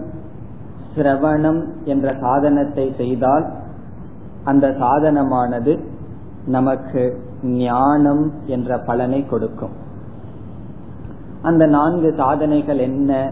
[0.96, 3.52] சிரவணம் என்ற சாதனத்தை செய்தால்
[4.44, 5.80] அந்த சாதனமானது
[6.46, 9.72] நமக்கு ஞானம் என்ற பலனை கொடுக்கும்.
[11.42, 13.32] அந்த நான்கு சாதனைகள் என்ன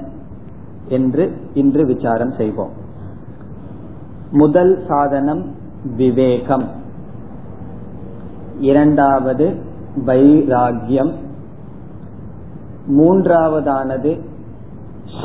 [0.87, 2.71] என்று இன்று விசாரம் செய்வோம்.
[4.31, 5.45] முதல் சாதனம்
[5.95, 6.77] விவேகம்.
[8.59, 9.55] இரண்டாவது
[10.05, 11.13] வைராகியம்
[12.87, 14.19] மூன்றாவதானது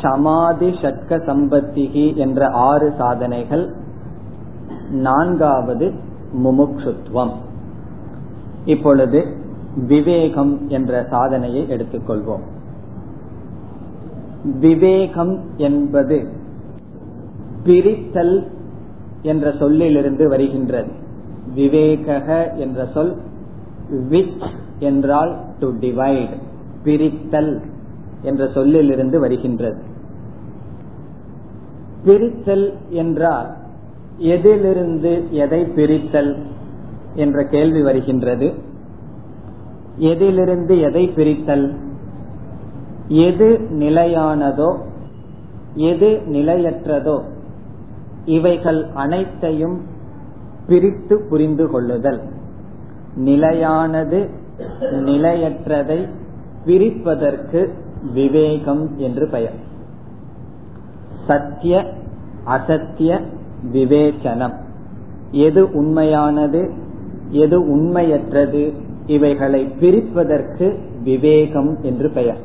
[0.01, 3.73] சமாதி சட்க சம்பத்திகி என்ற ஆறு சாதனைகள்.
[4.91, 5.93] நான்காவது
[6.43, 7.31] முமுக்ஷுத்வம்.
[8.65, 9.25] இப்பொழுது
[9.87, 12.43] விவேகம் என்ற சாதனையை எடுத்துக்கொள்வோம்.
[14.59, 16.27] விவேகம் என்பது
[17.63, 18.47] பிரித்தல்
[19.21, 21.03] என்ற சொல்லிலிருந்து வருகின்றது.
[21.55, 23.13] விவேகக என்ற சொல்
[24.09, 24.45] விச்
[24.79, 26.35] என்றால் டு டிவைட்
[26.83, 27.61] பிரித்தல்
[28.21, 29.81] என்ற சொல்லிலிருந்து வருகின்றது.
[32.03, 33.49] பிரித்தல் என்றால்
[34.17, 36.31] எதிலிருந்து எதை பிரித்தல்
[37.15, 38.53] என்ற கேள்வி வருகின்றது.
[39.97, 41.67] எதிலிருந்து எதை பிரித்தல்?
[43.07, 44.69] எது நிலையானதோ
[45.73, 47.17] எது நிலையற்றதோ
[48.25, 49.77] இவைகள் அனைத்தையும்
[50.67, 52.21] பிரித்து புரிந்து கொள்ளுதல்.
[53.15, 54.29] நிலையானது
[54.91, 56.07] நிலையற்றதை
[56.65, 57.69] பிரிப்பதற்கு
[58.13, 59.55] விவேகம் என்று பெயர்.
[61.27, 61.93] சத்திய
[62.47, 63.21] அசத்திய
[63.73, 64.53] விவேச்சனம்.
[65.31, 66.71] எது உண்மையானது
[67.29, 68.73] எது உண்மையற்றது
[69.05, 72.37] இவைகளை பிரிப்பதற்கு விவேகம் என்று பெயர்.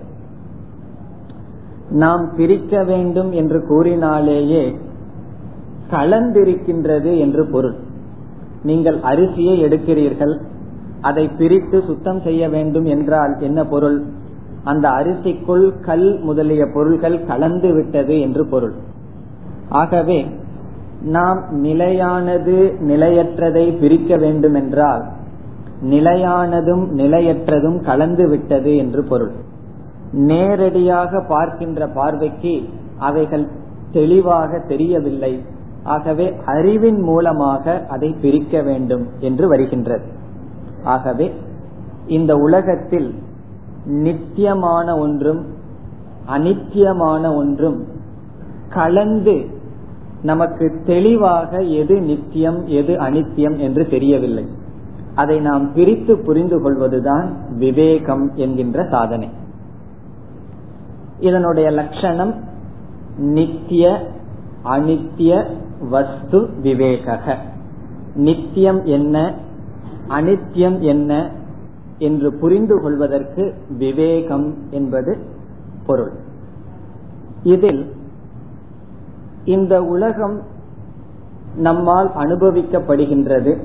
[1.90, 4.78] நாம் பிரிக்க வேண்டும் என்று கூறினாலேயே
[5.90, 7.88] கலந்திருக்கின்றது என்று பொருள்.
[8.62, 10.34] நீங்கள் அரிசியை எடுக்கிறீர்கள்
[11.00, 13.98] அதை பிரித்து சுத்தம் செய்ய வேண்டும் என்றால் என்ன பொருள்?
[14.64, 18.74] அந்த அரிசிக்குள் கல் முதலிய பொருள்கள் கலந்து விட்டது என்று பொருள்.
[19.68, 20.26] ஆகவே
[21.02, 25.04] நாம் நிலையானது நிலையற்றதை பிரிக்க வேண்டும் என்றால்
[25.82, 29.32] நிலையானதும் நிலையற்றதும் கலந்து விட்டது என்று பொருள்.
[30.12, 32.54] நேரடியாக பார்க்கின்ற பார்வைக்கு
[32.98, 33.46] அவைகள்
[33.92, 35.32] தெளிவாக தெரியவில்லை.
[35.84, 40.04] ஆகவே அறிவின் மூலமாக அதை பிரிக்க வேண்டும் என்று வருகின்றது.
[40.84, 41.34] ஆகவே
[42.06, 43.14] இந்த உலகத்தில்
[43.84, 45.46] நித்தியமான ஒன்றும்
[46.26, 47.84] அனித்தியமான ஒன்றும்
[48.68, 49.44] கலந்து
[50.22, 54.46] நமக்கு தெளிவாக எது நித்தியம் எது அனித்தியம் என்று தெரியவில்லை.
[55.14, 59.28] அதை நாம் பிரித்து புரிந்து கொள்வதுதான் விவேகம் என்கின்ற சாதனை.
[61.18, 62.34] இதனுடைய லட்சணம்
[63.16, 64.06] நித்திய
[64.64, 65.46] அனித்திய
[65.88, 67.18] வஸ்து விவேக
[68.14, 69.34] நித்தியம் என்ன?
[70.08, 71.30] அனித்தியம் என்ன?
[71.98, 75.18] என்று புரிந்து கொள்வதற்கு விவேகம் என்பது
[75.86, 76.12] பொருள்.
[77.42, 77.92] இதில்
[79.44, 80.40] இந்த உலகம்
[81.56, 83.62] நம்மால் அனுபவிக்கப்படுகின்றது.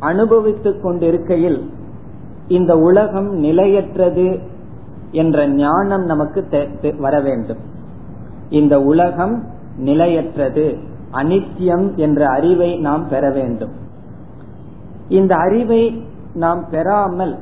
[0.00, 1.70] அனுபவித்துக் கொண்டிருக்கையில்
[2.48, 4.38] இந்த உலகம் நிலையற்றது
[5.10, 6.48] என்ற ஞானம் நமக்கு
[6.98, 7.58] வர வேண்டும்
[8.48, 10.76] இந்த உலகம் நிலையற்றது.
[11.12, 13.70] அனித்தியம் என்ற அறிவை நாம் பெற வேண்டும்.
[15.08, 16.02] இந்த அறிவை
[16.34, 17.38] நாம் பெறாமல்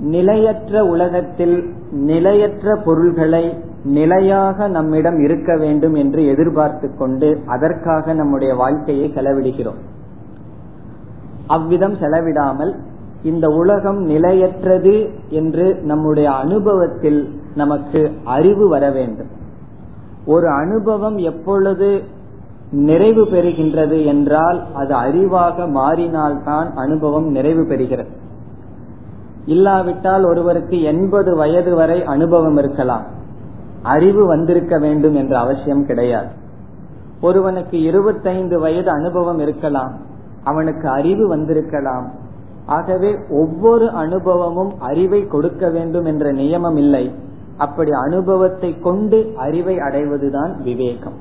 [0.00, 9.80] நிலையற்ற உலகத்தில் நிலையற்ற பொருள்களை நிலையாக நம்மிடம் இருக்க வேண்டும் என்று எதிர்பார்த்து கொண்டு அதற்காக நம்முடைய வாழ்க்கையை செலவிடுகிறோம்.
[11.46, 12.74] அவ்விதம் செலவிடாமல்
[13.22, 19.38] இந்த உலகம் நிலையற்றது என்று நம்முடைய அனுபவத்தில் நமக்கு அறிவு வர வேண்டும்.
[20.26, 22.02] ஒரு அனுபவம் எப்பொழுது
[22.70, 28.08] நிறைவு பெறுகின்றது என்றால் அது அறிவாக மாறினால்தான் அனுபவம் நிறைவு பெறுகிறது.
[29.46, 33.04] இல்லாவிட்டால் ஒருவருக்கு எண்பது வயது வரை அனுபவம் இருக்கலாம்.
[33.82, 36.28] அறிவு வந்திருக்க வேண்டும் என்ற அவசியம் கிடையாது.
[37.20, 39.96] ஒருவனுக்கு இருபத்தைந்து வயது அனுபவம் இருக்கலாம்.
[40.44, 42.10] அவனுக்கு அறிவு வந்திருக்கலாம்.
[42.66, 47.14] ஆகவே ஒவ்வொரு அனுபவமும் அறிவை கொடுக்க வேண்டும் என்ற நியமம் இல்லை.
[47.60, 51.18] அப்படி அனுபவத்தை கொண்டு அறிவை அடைவதுதான் விவேகம்.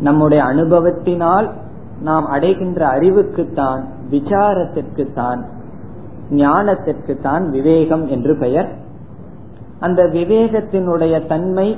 [0.00, 1.48] நம்முடைய அனுபவத்தினால்
[2.02, 5.42] நாம் அடைகின்ற அறிவுக்குத்தான் விசாரத்திற்குத்தான்
[6.30, 8.70] ஞானத்திற்குத்தான் விவேகம் என்று பெயர்.
[9.80, 11.68] அந்த விவேகத்தினுடைய தன்மை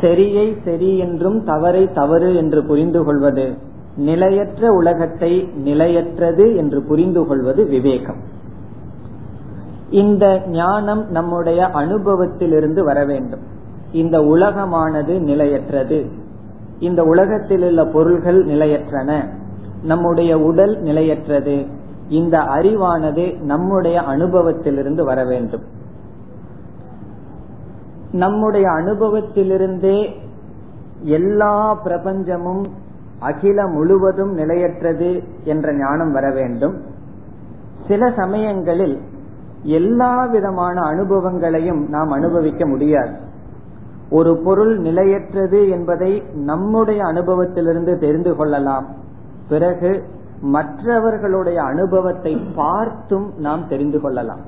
[0.00, 3.46] சரியை சரி என்றும் தவறை தவறு என்று புரிந்து கொள்வது
[3.96, 5.32] நிலையற்ற உலகத்தை
[5.64, 8.20] நிலையற்றது என்று புரிந்து கொள்வது விவேகம்.
[9.90, 13.40] இந்த ஞானம் நம்முடைய அனுபவத்திலிருந்து வர வேண்டும்.
[13.92, 16.06] இந்த உலகமானது நிலையற்றது.
[16.78, 19.28] இந்த உலகத்தில் உள்ள பொருள்கள் நிலையற்றன.
[19.82, 21.66] நம்முடைய உடல் நிலையற்றது.
[22.08, 25.62] இந்த அறிவானது நம்முடைய அனுபவத்திலிருந்து வர வேண்டும்.
[28.12, 30.10] நம்முடைய அனுபவத்திலிருந்தே
[31.00, 32.64] எல்லா பிரபஞ்சமும்
[33.18, 36.80] அகில முழுவதும் நிலையற்றது என்ற ஞானம் வர வேண்டும்.
[37.88, 39.00] சில சமயங்களில்
[39.64, 43.18] எல்லா விதமான அனுபவங்களையும் நாம் அனுபவிக்க முடியாது.
[44.10, 48.86] ஒரு பொருள் நிலையற்றது என்பதை நம்முடைய அனுபவத்திலிருந்து தெரிந்து கொள்ளலாம்.
[49.48, 50.04] பிறகு
[50.40, 54.40] மற்றவர்களுடைய அனுபவத்தை பார்த்தும் நாம் தெரிந்து கொள்ளலாம்.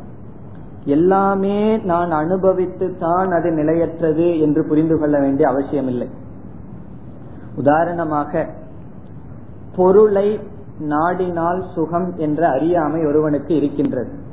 [0.85, 6.11] எல்லாமே நான் அனுபவித்து தான் அது நிலையற்றது என்று புரிந்து கொள்ள வேண்டிய அவசியமில்லை.
[7.57, 8.47] உதாரணமாக
[9.77, 10.41] பொருளை
[10.89, 14.25] நாடினால் சுகம் என்ற அறியாமை ஒருவனுக்கு இருக்கின்றது.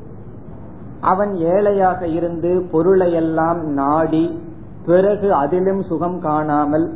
[1.04, 4.26] அவன் ஏழையாக இருந்து பொருளையெல்லாம் நாடி
[4.86, 6.88] பிறகு அதிலும் சுகம் காணாமல்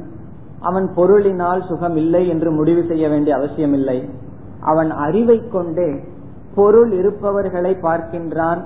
[0.59, 3.97] அவன் பொருளினால் சுகம் இல்லை என்று முடிவு செய்ய வேண்டிய அவசியமில்லை.
[4.61, 5.89] அவன் அறிவை கொண்டே
[6.55, 8.61] பொருள் இருப்பவர்களை பார்க்கின்றான்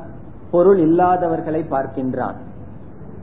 [0.51, 2.37] பொருள் இல்லாதவர்களை பார்க்கின்றான்.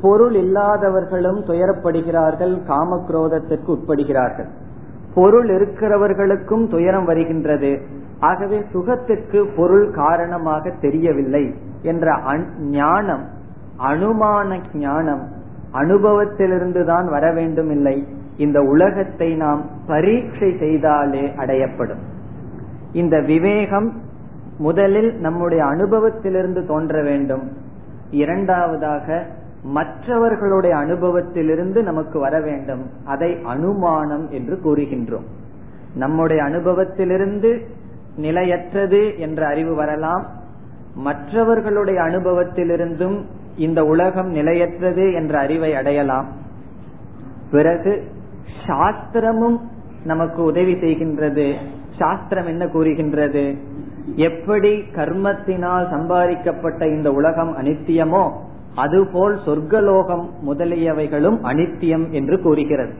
[0.00, 4.50] பொருள் இல்லாதவர்களும் துயரப்படுகிறார்கள் காமக்ரோதத்திற்கு உட்படுகிறார்கள்.
[5.14, 7.72] பொருள் இருக்கிறவர்களுக்கும் துயரம் வருகின்றது.
[8.20, 11.44] ஆகவே சுகத்துக்கு பொருள் காரணமாக தெரியவில்லை.
[11.82, 12.20] என்ற
[12.58, 13.28] ஞானம்
[13.78, 15.28] அனுமான ஞானம்
[15.72, 21.98] அனுபவத்திலிருந்து தான் வர வேண்டும் இல்லை இந்த உலகத்தை நாம் பரீட்சை செய்தாலே அடையப்படும்.
[22.92, 24.00] இந்த விவேகம்
[24.58, 27.52] முதலில் நம்முடைய அனுபவத்திலிருந்து தோன்ற வேண்டும்.
[28.10, 29.26] இரண்டாவதாக
[29.62, 32.90] மற்றவர்களுடைய அனுபவத்திலிருந்து நமக்கு வர வேண்டும்.
[33.04, 35.26] அதை அனுமானம் என்று கூறுகின்றோம்.
[35.94, 37.60] நம்முடைய அனுபவத்திலிருந்து
[38.16, 40.26] நிலையற்றது என்ற அறிவு வரலாம்.
[40.98, 43.22] மற்றவர்களுடைய அனுபவத்திலிருந்தும்
[43.56, 46.28] இந்த உலகம் நிலையற்றது என்ற அறிவை அடையலாம்.
[47.50, 48.10] பிறகு
[48.66, 49.58] சாஸ்திரமும்
[50.04, 51.54] நமக்கு உதவி செய்கின்றது.
[51.98, 53.44] சாஸ்திரம் என்ன கூறுகின்றது?
[54.16, 58.30] எப்படி கர்மத்தினால் சம்பாதிக்கப்பட்ட இந்த உலகம் அனித்தியமோ
[58.74, 62.94] அதுபோல் சொர்க்கலோகம் முதலியவைகளும் அனித்தியம் என்று கூறுகிறது.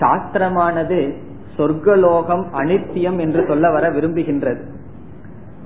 [0.00, 1.00] சாஸ்திரமானது
[1.56, 4.62] சொர்க்கலோகம் அனித்தியம் என்று சொல்ல வர விரும்புகின்றது.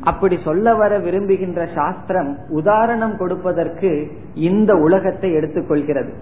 [0.05, 6.13] அப்படி சொல்ல வர விரும்புகின்ற சாஸ்திரம் உதாரணம் கொடுப்பதற்கு இந்த உலகத்தை எடுத்துக்கொள்கிறது.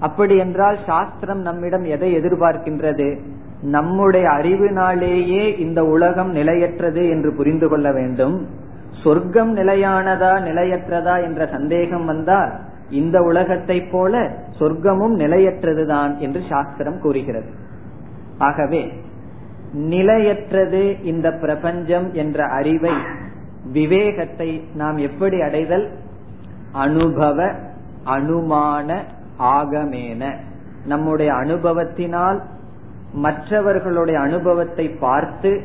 [0.00, 3.18] அப்படி என்றால் சாஸ்திரம் நம்மிடம் எதை எதிர்பார்க்கின்றது?
[3.62, 8.46] நம்முடைய அறிவினாலேயே இந்த உலகம் நிலையற்றது என்று புரிந்து கொள்ள வேண்டும்.
[9.02, 12.52] சொர்க்கம் நிலையானதா நிலையற்றதா என்ற சந்தேகம் வந்தால்
[12.90, 17.46] இந்த உலகத்தை போல சொர்க்கமும் நிலையற்றதுதான் என்று சாஸ்திரம் கூறுகிறது.
[18.38, 18.92] ஆகவே
[19.78, 22.92] நிலையற்றது இந்த பிரபஞ்சம் என்ற அறிவை
[23.72, 25.90] விவேகத்தை நாம் எப்படி அடைதல்?
[26.72, 27.52] அனுபவ
[28.04, 28.96] அனுமான
[29.38, 30.34] ஆகமேன.
[30.84, 32.40] நம்முடைய அனுபவத்தினால்
[33.12, 35.62] மற்றவர்களுடைய அனுபவத்தை பார்த்து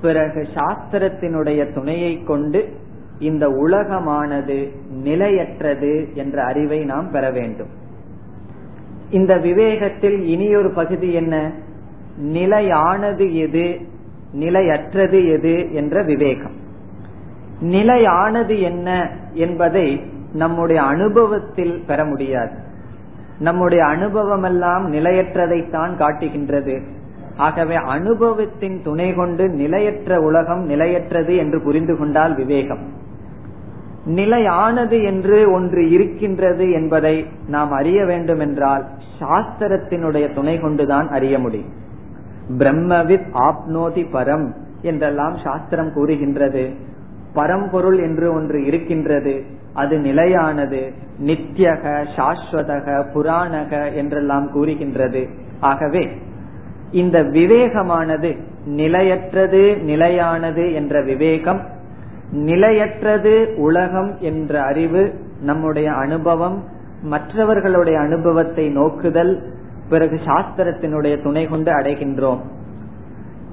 [0.00, 2.76] பிறகு சாஸ்திரத்தினுடைய துணையை கொண்டு
[3.18, 7.68] இந்த உலகமானது நிலையற்றது என்ற அறிவை நாம் பெற வேண்டும்.
[9.10, 11.52] இந்த விவேகத்தில் இனியொரு பகுதி என்ன?
[12.16, 13.80] நிலையானது எது?
[14.32, 15.72] நிலையற்றது எது?
[15.72, 16.64] என்ற விவேகம்.
[17.60, 22.50] நிலையானது என்ன என்பதை நம்முடைய அனுபவத்தில் பெற முடியாது.
[23.38, 26.82] நம்முடைய அனுபவம் எல்லாம் நிலையற்றதைத்தான் காட்டுகின்றது.
[27.36, 33.04] ஆகவே அனுபவத்தின் துணை கொண்டு நிலையற்ற உலகம் நிலையற்றது என்று புரிந்து கொண்டால் விவேகம்.
[34.04, 38.86] நிலையானது என்று ஒன்று இருக்கின்றது என்பதை நாம் அறிய வேண்டும் என்றால்
[39.20, 41.84] சாஸ்திரத்தினுடைய துணை கொண்டுதான் அறிய முடியும்.
[42.50, 46.70] பிரம்மவித் ஆப்னோதி பரம் என்றெல்லாம் சாஸ்திரம் கூறுகின்றது.
[47.32, 49.42] பரம்பொருள் என்று ஒன்று இருக்கின்றது.
[49.72, 50.92] அது நிலையானது.
[51.26, 55.28] நித்தியக சாஸ்வதக புராணக என்றெல்லாம் கூறுகின்றது.
[55.60, 56.08] ஆகவே
[56.90, 61.66] இந்த விவேகமானது நிலையற்றது நிலையானது என்ற விவேகம்
[62.30, 66.64] நிலையற்றது உலகம் என்ற அறிவு நம்முடைய அனுபவம்
[67.02, 69.42] மற்றவர்களுடைய அனுபவத்தை நோக்குதல்
[69.88, 72.40] பிறகு சாஸ்திரத்தினுடைய துணை கொண்டு அடைகின்றோம்.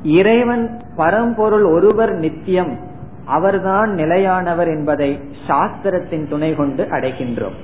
[0.03, 2.79] இறைவன் பரம்பொருள் ஒருவர் நித்தியம்
[3.25, 7.57] அவர்தான் நிலையானவர் என்பதை சாஸ்திரத்தின் துணை கொண்டு அடைகின்றோம்.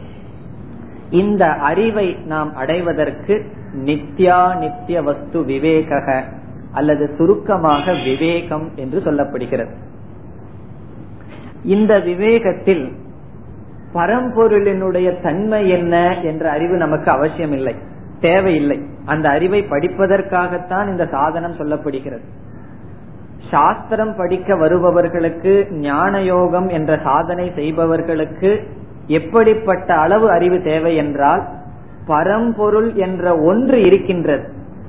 [1.10, 6.24] இந்த அறிவை நாம் அடைவதற்கு நித்யா நித்திய வஸ்து விவேக
[6.72, 9.74] அல்லது சுருக்கமாக விவேகம் என்று சொல்லப்படுகிறது.
[11.64, 12.92] இந்த விவேகத்தில்
[13.94, 17.76] பரம்பொருளினுடைய தன்மை என்ன என்ற அறிவு நமக்கு அவசியம் இல்லை
[18.22, 18.82] தேவையில்லை.
[19.06, 22.26] அந்த அறிவை படிப்பதற்காகத்தான் இந்த சாதனம் சொல்லப்படுகிறது.
[23.52, 28.68] சாஸ்திரம் படிக்க வருபவர்களுக்கு ஞான யோகம் என்ற சாதனை செய்பவர்களுக்கு
[29.08, 31.44] எப்படிப்பட்ட அளவு அறிவு தேவை என்றால்
[32.06, 34.46] பரம்பொருள் என்ற ஒன்று இருக்கின்றது.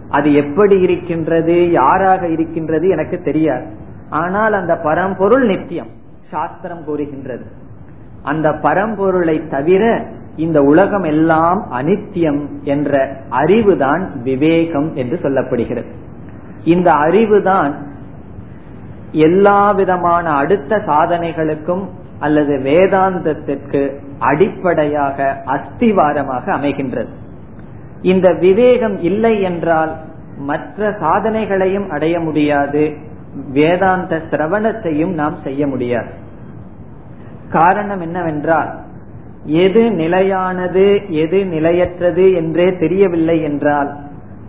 [0.08, 3.66] அது எப்படி இருக்கின்றது யாராக இருக்கின்றது எனக்கு தெரியாது.
[4.10, 5.90] ஆனால் அந்த பரம்பொருள் நித்தியம்
[6.30, 7.44] சாஸ்திரம் கூறுகின்றது.
[8.22, 10.06] அந்த பரம்பொருளை தவிர
[10.40, 15.90] இந்த உலகம் எல்லாம் அனித்தியம் என்ற அறிவுதான் விவேகம் என்று சொல்லப்படுகிறது.
[16.64, 17.72] இந்த அறிவுதான்
[19.12, 21.84] எல்லா விதமான அடுத்த சாதனைகளுக்கும்
[22.18, 23.82] அல்லது வேதாந்தத்திற்கு
[24.18, 27.12] அடிப்படையாக அஸ்திவாரமாக அமைகின்றது.
[28.02, 29.92] இந்த விவேகம் இல்லை என்றால்
[30.38, 32.84] மற்ற சாதனைகளையும் அடைய முடியாது
[33.52, 36.12] வேதாந்த சிரவணத்தையும் நாம் செய்ய முடியாது.
[37.48, 38.70] காரணம் என்னவென்றால்
[39.44, 43.96] எது நிலையானது எது நிலையற்றது என்றே தெரியவில்லை என்றால்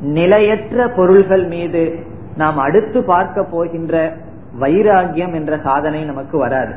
[0.01, 1.99] நிலையற்ற பொருள்கள் மீது
[2.37, 4.17] நாம் அடுத்து பார்க்க போகின்ற
[4.59, 6.73] வைராகியம் என்ற சாதனை நமக்கு வராது.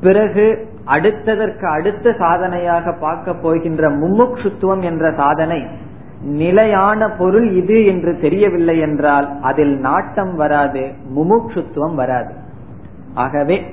[0.00, 5.66] பிறகு அடுத்ததற்கு அடுத்த சாதனையாக பார்க்க போகின்ற மும்முக்ஷுத்துவம் என்ற சாதனை
[6.20, 12.34] நிலையான பொருள் இது என்று தெரியவில்லை என்றால் அதில் நாட்டம் வராது முமுட்சுத்துவம் வராது.
[13.14, 13.64] ஆகவே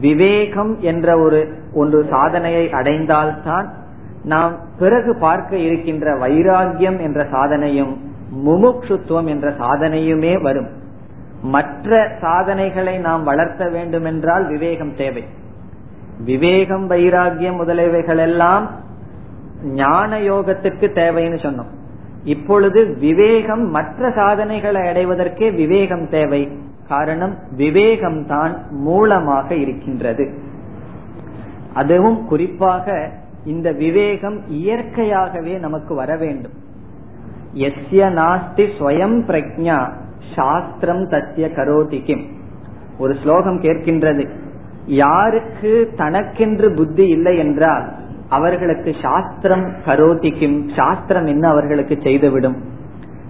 [0.00, 3.66] விவேகம் என்ற ஒரு ஒன்று சாதனையை அடைந்தால்தான்
[4.24, 7.96] நாம் பிறகு பார்க்க இருக்கின்ற வைராகியம் என்ற சாதனையும்
[8.46, 10.68] முமுட்சுத்துவம் என்ற சாதனையுமே வரும்.
[11.42, 15.24] மற்ற சாதனைகளை நாம் வளர்த்த வேண்டும் என்றால் விவேகம் தேவை.
[16.24, 18.70] விவேகம் வைராகியம் முதலியவைகள் எல்லாம்
[19.62, 21.70] ஞான யோகத்திற்கு தேவைன்னு சொன்னோம்.
[22.24, 26.48] இப்பொழுது விவேகம் மற்ற சாதனைகளை அடைவதற்கே விவேகம் தேவை.
[26.88, 30.30] காரணம் விவேகம் தான் மூலமாக இருக்கின்றது.
[31.74, 33.10] அதுவும் குறிப்பாக
[33.44, 36.52] இந்த விவேகம் இயற்கையாகவே நமக்கு வர வேண்டும்.
[37.54, 39.92] எஸ்ய நாஸ்தி ஸ்வயம் பிரக்ஞா
[40.34, 42.22] சாஸ்திரம் தத்திய கரோதிக்கும்
[42.98, 44.28] ஒரு ஸ்லோகம் கேட்கின்றது
[44.86, 47.92] யாருக்கு தனக்கென்று புத்தி இல்லை என்றால்
[48.28, 52.56] அவர்களுக்கு சாஸ்திரம் கரோதிக்கும் சாஸ்திரம் என்ன அவர்களுக்கு செய்துவிடும்?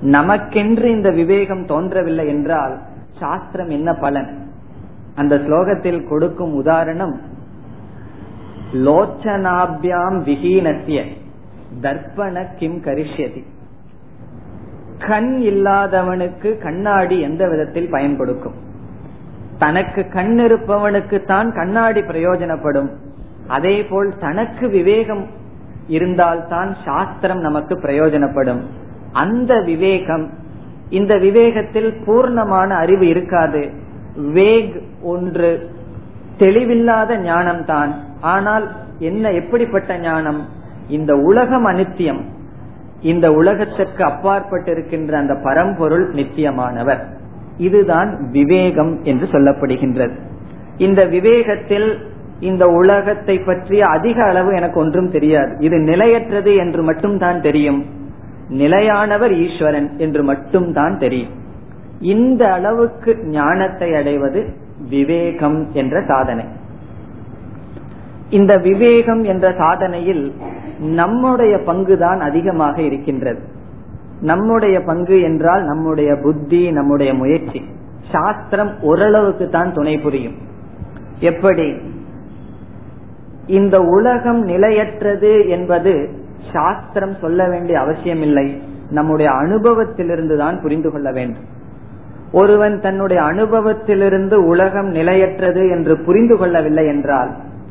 [0.02, 2.78] நமக்கென்று இந்த விவேகம் தோன்றவில்லை என்றால்
[3.18, 4.30] சாஸ்திரம் என்ன பலன்?
[5.14, 7.20] அந்த ஸ்லோகத்தில் கொடுக்கும் உதாரணம்
[8.72, 11.00] லோச்சனாபியாம் விஹீனத்திய
[11.82, 13.42] தர்ப்பண கிம் கரிஷ்யதி.
[14.98, 18.54] கண் இல்லாதவனுக்கு கண்ணாடி எந்த விதத்தில் பயன் கொடுக்கும்
[19.58, 22.90] தனக்கு கண் இருப்பவனுக்கு தான் கண்ணாடி பிரயோஜனப்படும்.
[23.46, 25.26] அதே போல் தனக்கு விவேகம்
[25.86, 28.62] இருந்தால்தான் சாஸ்திரம் நமக்கு பிரயோஜனப்படும்.
[29.12, 30.30] அந்த விவேகம்
[30.92, 33.62] இந்த விவேகத்தில் பூர்ணமான அறிவு இருக்காது.
[34.34, 35.50] வேக் ஒன்று.
[36.38, 38.64] தெளிவில்லாத ஞானம் தான் ஆனால்
[38.98, 40.40] என்ன எப்படிப்பட்ட ஞானம்?
[40.88, 42.22] இந்த உலகம் அனித்தியம்
[43.00, 47.00] இந்த உலகத்திற்கு அப்பாற்பட்டிருக்கின்ற அந்த பரம்பொருள் நித்தியமானவர்.
[47.56, 50.16] இதுதான் விவேகம் என்று சொல்லப்படுகின்றது.
[50.76, 51.88] இந்த விவேகத்தில்
[52.40, 55.52] இந்த உலகத்தை பற்றிய அதிக அளவு எனக்கு ஒன்றும் தெரியாது.
[55.58, 57.80] இது நிலையற்றது என்று மட்டும் தான் தெரியும்.
[58.52, 61.30] நிலையானவர் ஈஸ்வரன் என்று மட்டும் தான் தெரியும்.
[62.00, 64.54] இந்த அளவுக்கு ஞானத்தை அடைவது
[64.88, 66.44] விவேகம் என்ற சாதனை.
[68.30, 70.32] இந்த விவேகம் என்ற சாதனையில்
[70.78, 73.40] நம்முடைய பங்குதான் அதிகமாக இருக்கின்றது.
[74.20, 77.64] நம்முடைய பங்கு என்றால் நம்முடைய புத்தி நம்முடைய முயற்சி.
[78.12, 80.34] சாஸ்திரம் ஓரளவுக்கு தான் துணை புரியும்.
[81.18, 81.76] எப்படி?
[83.46, 86.21] இந்த உலகம் நிலையற்றது என்பது
[86.52, 88.62] சாஸ்திரம் சொல்ல வேண்டிய அவசியமில்லை.
[88.90, 91.44] நம்முடைய அனுபவத்திலிருந்து தான் புரிந்து கொள்ள வேண்டும்.
[92.32, 97.30] ஒருவன் தன்னுடைய அனுபவத்திலிருந்து உலகம் நிலையற்றது என்று புரிந்து கொள்ளவில்லை என்றால்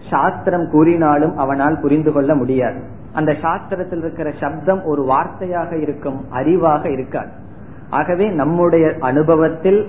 [0.09, 2.79] சாஸ்திரம் கூறினாலும் அவனால் புரிந்து கொள்ள முடியாது.
[3.13, 7.29] அந்த சாஸ்திரத்தில் இருக்கிற சப்தம் ஒரு வார்த்தையாக இருக்கும் அறிவாக இருக்காது.
[7.89, 9.87] ஆகவே நம்முடைய அனுபவத்தில்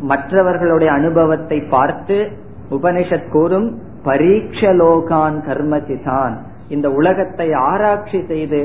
[0.00, 2.28] மற்றவர்களுடைய அனுபவத்தை பார்த்து
[2.70, 6.34] உபனிஷத் கூறும் பரீட்சலோகான் கர்மசிதான்.
[6.74, 8.60] இந்த உலகத்தை ஆராய்ச்சி செய்து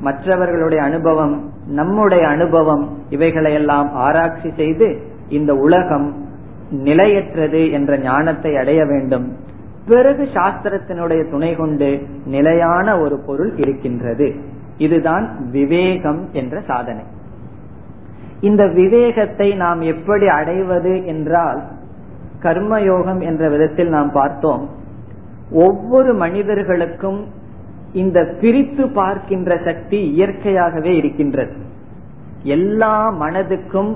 [0.00, 1.34] மற்றவர்களுடைய அனுபவம்
[1.66, 4.88] நம்முடைய அனுபவம் இவைகளை எல்லாம் ஆராய்ச்சி செய்து
[5.28, 6.08] இந்த உலகம்
[6.70, 9.26] நிலையற்றது என்ற ஞானத்தை அடைய வேண்டும்.
[9.88, 11.88] பிறகு சாஸ்திரத்தினுடைய துணை கொண்டு
[12.24, 14.28] நிலையான ஒரு பொருள் இருக்கின்றது.
[14.78, 17.04] இதுதான் விவேகம் என்ற சாதனை.
[18.40, 21.60] இந்த விவேகத்தை நாம் எப்படி அடைவது என்றால்
[22.42, 24.64] கர்மயோகம் என்ற விதத்தில் நாம் பார்த்தோம்.
[25.50, 27.20] ஒவ்வொரு மனிதர்களுக்கும்
[27.94, 31.54] இந்த பிரித்து பார்க்கின்ற சக்தி இயற்கையாகவே இருக்கின்றது.
[32.42, 33.92] எல்லா மனதுக்கும்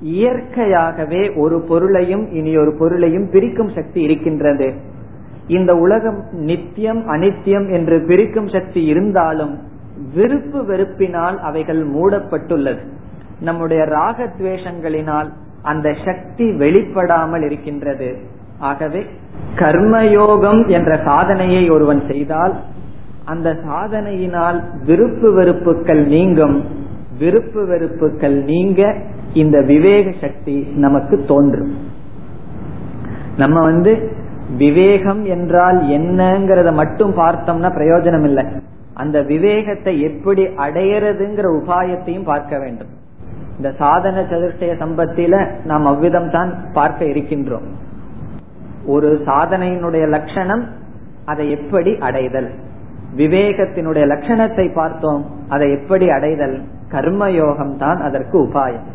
[0.00, 4.68] இயற்கையாகவே ஒரு பொருளையும் இனி ஒரு பொருளையும் பிரிக்கும் சக்தி இருக்கின்றது.
[5.46, 9.54] இந்த உலகம் நித்தியம் அனித்தியம் என்று பிரிக்கும் சக்தி இருந்தாலும்
[10.14, 12.82] விருப்பு வெறுப்பினால் அவைகள் மூடப்பட்டுள்ளது.
[13.40, 15.28] நம்முடைய ராகத்வேஷங்களினால்
[15.62, 18.08] அந்த சக்தி வெளிப்படாமல் இருக்கின்றது.
[18.58, 19.02] ஆகவே
[19.56, 22.54] கர்மயோகம் என்ற சாதனையை ஒருவன் செய்தால்
[23.24, 26.56] அந்த சாதனையினால் விருப்பு வெறுப்புகள் நீங்கும்
[27.18, 28.80] விருப்பு வெறுப்புகள் நீங்க
[29.42, 31.72] இந்த விவேக சக்தி நமக்கு தோன்றும்.
[33.36, 33.92] நம்ம வந்து
[34.58, 38.44] விவேகம் என்றால் என்னங்கிறத மட்டும் பார்த்தோம்னா பிரயோஜனம் இல்லை
[39.02, 42.92] அந்த விவேகத்தை எப்படி அடையறதுங்கிற உபாயத்தையும் பார்க்க வேண்டும்.
[43.56, 45.34] இந்த சாதன சதுர்த்தய சம்பத்தில
[45.70, 47.66] நாம் அவ்விதம் தான் பார்க்க இருக்கின்றோம்.
[48.86, 50.64] ஒரு சாதனையினுடைய லட்சணம்
[51.24, 52.50] அதை எப்படி அடைதல்?
[53.16, 56.62] விவேகத்தினுடைய லட்சணத்தை பார்த்தோம் அதை எப்படி அடைதல்?
[56.90, 58.86] கர்மயோகம் தான் அதற்கு உபாயம்.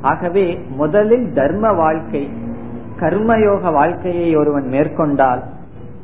[0.00, 2.30] ஆகவே முதலில் தர்ம வாழ்க்கை
[3.00, 5.42] கர்மயோக வாழ்க்கையை ஒருவன் மேற்கொண்டால்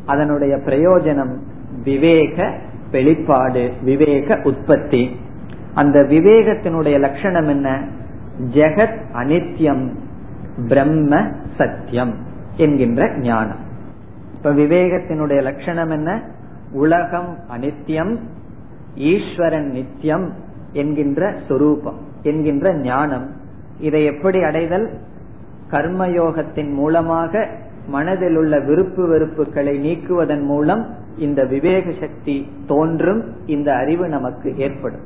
[0.06, 1.36] அதனுடைய பிரயோஜனம்
[1.84, 2.58] விவேக
[2.90, 5.20] வெளிப்பாடு விவேக உற்பத்தி.
[5.74, 7.82] அந்த விவேகத்தினுடைய லட்சணம் என்ன?
[8.52, 9.88] ஜெகத் அனித்யம்
[10.68, 11.26] பிரம்ம
[11.58, 12.14] சத்தியம்
[12.56, 13.62] என்கின்ற ஞானம்.
[14.34, 16.22] இப்ப விவேகத்தினுடைய லட்சணம் என்ன?
[16.74, 18.18] உலகம் அனித்யம்
[18.94, 20.32] ஈஸ்வரன் நித்தியம்
[20.72, 23.26] என்கின்ற சொரூபம் என்கின்ற ஞானம்.
[23.80, 24.86] இதை எப்படி அடைதல்?
[25.70, 27.48] கர்மயோகத்தின் மூலமாக
[27.86, 30.82] மனதில் உள்ள விருப்பு வெறுப்புகளை நீக்குவதன் மூலம்
[31.18, 35.04] இந்த விவேக சக்தி தோன்றும் இந்த அறிவு நமக்கு ஏற்படும்.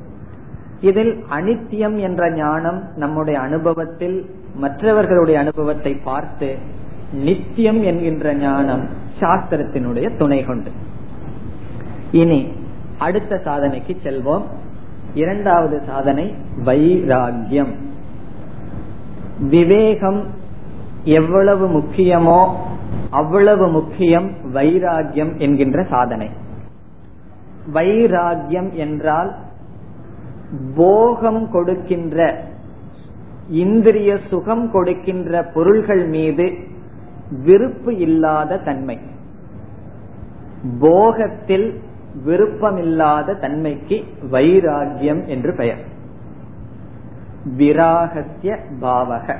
[0.81, 6.57] இதில் அனித்தியம் என்ற ஞானம் நம்முடைய அனுபவத்தில் மற்றவர்களுடைய அனுபவத்தை பார்த்து
[7.12, 8.85] நித்தியம் என்கின்ற ஞானம்
[9.21, 10.71] சாஸ்திரத்தினுடைய துணை கொண்டு.
[12.11, 12.53] இனி
[12.99, 14.42] அடுத்த சாதனைக்கு செல்வோம்.
[15.14, 17.75] இரண்டாவது சாதனை வைராகியம்
[19.40, 20.27] விவேகம்
[21.05, 22.57] எவ்வளவு முக்கியமோ
[23.11, 26.29] அவ்வளவு முக்கியம் வைராகியம் என்கின்ற சாதனை.
[27.75, 29.37] வைராகியம் என்றால்
[30.77, 32.44] போகம் கொடுக்கின்ற
[33.49, 36.57] இந்திரிய சுகம் கொடுக்கின்ற பொருள்கள் மீது
[37.44, 38.99] விருப்பு இல்லாத தன்மை.
[40.81, 41.83] போகத்தில்
[42.26, 45.83] விருப்பமில்லாத தன்மைக்கு வைராகியம் என்று பெயர்.
[47.59, 49.37] விராகத்திய பாவக.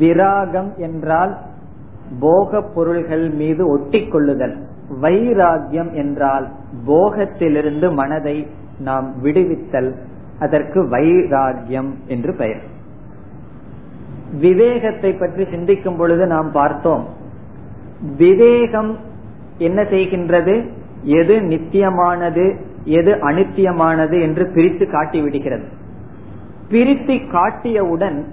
[0.00, 1.38] விராகம் என்றால்
[2.20, 4.56] போக பொருள்கள் மீது ஒட்டிக்கொள்ளுதல்.
[5.02, 6.48] வைராகியம் என்றால்
[6.86, 8.46] போகத்திலிருந்து மனதை
[8.78, 9.94] நாம் விடுவித்தல்.
[10.38, 12.70] அதற்கு வைராகியம் என்று பெயர்.
[14.40, 17.06] விவேகத்தை பற்றி சிந்திக்கும் பொழுது நாம் பார்த்தோம்.
[18.16, 18.96] விவேகம்
[19.58, 20.68] என்ன செய்கின்றது?
[21.04, 25.64] எது நித்தியமானது எது அனித்தியமானது என்று பிரித்து காட்டி விடுகிறது.
[26.68, 28.24] பிரித்து காட்டியவுடன்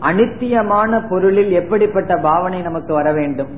[0.00, 3.48] அனித்தியமான பொருளில் எப்படிப்பட்ட பாவனை நமக்கு வர வேண்டும்?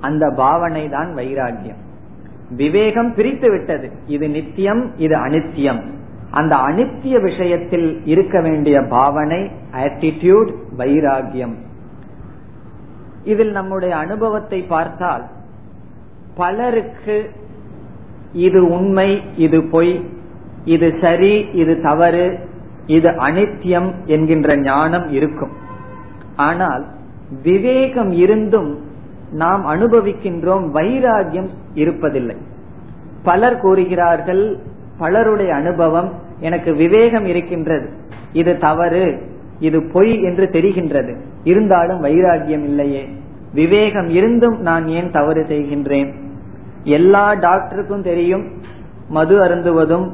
[0.00, 1.80] அந்த பாவனை தான் வைராகியம்
[2.56, 3.90] விவேகம் பிரித்து விட்டது.
[4.06, 5.82] இது நித்தியம் இது அனித்தியம்.
[6.30, 11.54] அந்த அனித்திய விஷயத்தில் இருக்க வேண்டிய பாவனை ஆட்டிடியூட் வைராகியம்
[13.24, 15.24] இதில் நம்முடைய அனுபவத்தை பார்த்தால்
[16.36, 17.30] பலருக்கு
[18.32, 20.04] இது உண்மை இது பொய்
[20.64, 22.38] இது சரி இது தவறு
[22.86, 25.50] இது அனித்தியம் என்கின்ற ஞானம் இருக்கும்.
[26.36, 26.86] ஆனால்
[27.42, 28.78] விவேகம் இருந்தும்
[29.32, 32.36] நாம் அனுபவிக்கின்றோம் வைராகியம் இருப்பதில்லை.
[33.22, 34.58] பலர் கூறுகிறார்கள்
[34.98, 37.88] பலருடைய அனுபவம் எனக்கு விவேகம் இருக்கின்றது
[38.32, 39.04] இது தவறு
[39.58, 41.20] இது பொய் என்று தெரிகின்றது.
[41.44, 43.08] இருந்தாலும் வைராகியம் இல்லையே.
[43.54, 46.21] விவேகம் இருந்தும் நான் ஏன் தவறு செய்கின்றேன்?
[46.84, 48.44] எல்லா டாக்டருக்கும் தெரியும்
[49.08, 50.10] மது அருந்துவதும்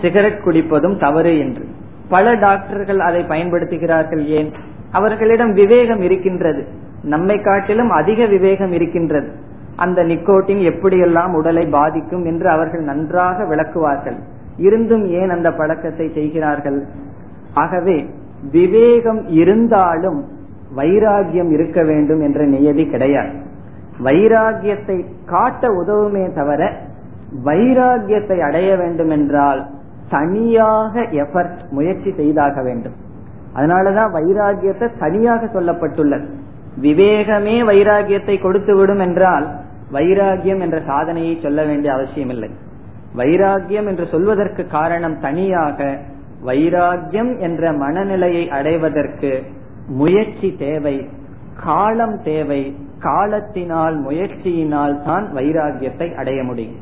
[0.00, 1.66] சிகரெட் குடிப்பதும் தவறு என்று.
[2.08, 4.52] பல டாக்டர்கள் அதை பயன்படுத்துகிறார்கள் ஏன்?
[4.90, 6.66] அவர்களிடம் விவேகம் இருக்கின்றது.
[7.02, 9.28] நம்மை காட்டிலும் அதிக விவேகம் இருக்கின்றது.
[9.76, 14.16] அந்த நிக்கோட்டின் எப்படியெல்லாம் உடலை பாதிக்கும் என்று அவர்கள் நன்றாக விளக்குவார்கள்.
[14.56, 16.84] இருந்தும் ஏன் அந்த பழக்கத்தை செய்கிறார்கள்?
[17.54, 18.10] ஆகவே
[18.50, 20.24] விவேகம் இருந்தாலும்
[20.76, 23.52] வைராகியம் இருக்க வேண்டும் என்ற நியதி கிடையாது.
[24.02, 26.72] வைராகியத்தை காட்ட உதவுமே தவிர
[27.44, 29.66] வைராகியத்தை அடைய வேண்டும் என்றால்
[30.10, 32.92] தனியாக எஃபர்ட் முயற்சி செய்தாக வேண்டும்.
[33.54, 36.26] அதனாலதான் வைராகியத்தை தனியாக சொல்லப்பட்டுள்ளது.
[36.80, 39.50] விவேகமே வைராகியத்தை கொடுத்து விடும் என்றால்
[39.92, 42.50] வைராகியம் என்ற சாதனையை சொல்ல வேண்டிய அவசியம் இல்லை
[43.16, 45.98] வைராகியம் என்று சொல்வதற்கு காரணம் தனியாக
[46.44, 49.42] வைராகியம் என்ற மனநிலையை அடைவதற்கு
[49.86, 51.08] முயற்சி தேவை
[51.64, 56.80] காலம் தேவை காலத்தினால் முயற்சியினால் தான் வைராகியத்தை அடைய முடியும்.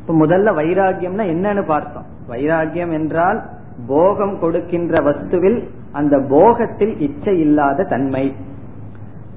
[0.00, 2.06] இப்ப முதல்ல வைராகியம்னா என்னன்னு பார்த்தோம்.
[2.30, 3.40] வைராகியம் என்றால்
[3.86, 5.60] போகம் கொடுக்கின்ற வஸ்துவில்
[5.92, 8.24] அந்த போகத்தில் இச்சை இல்லாத தன்மை.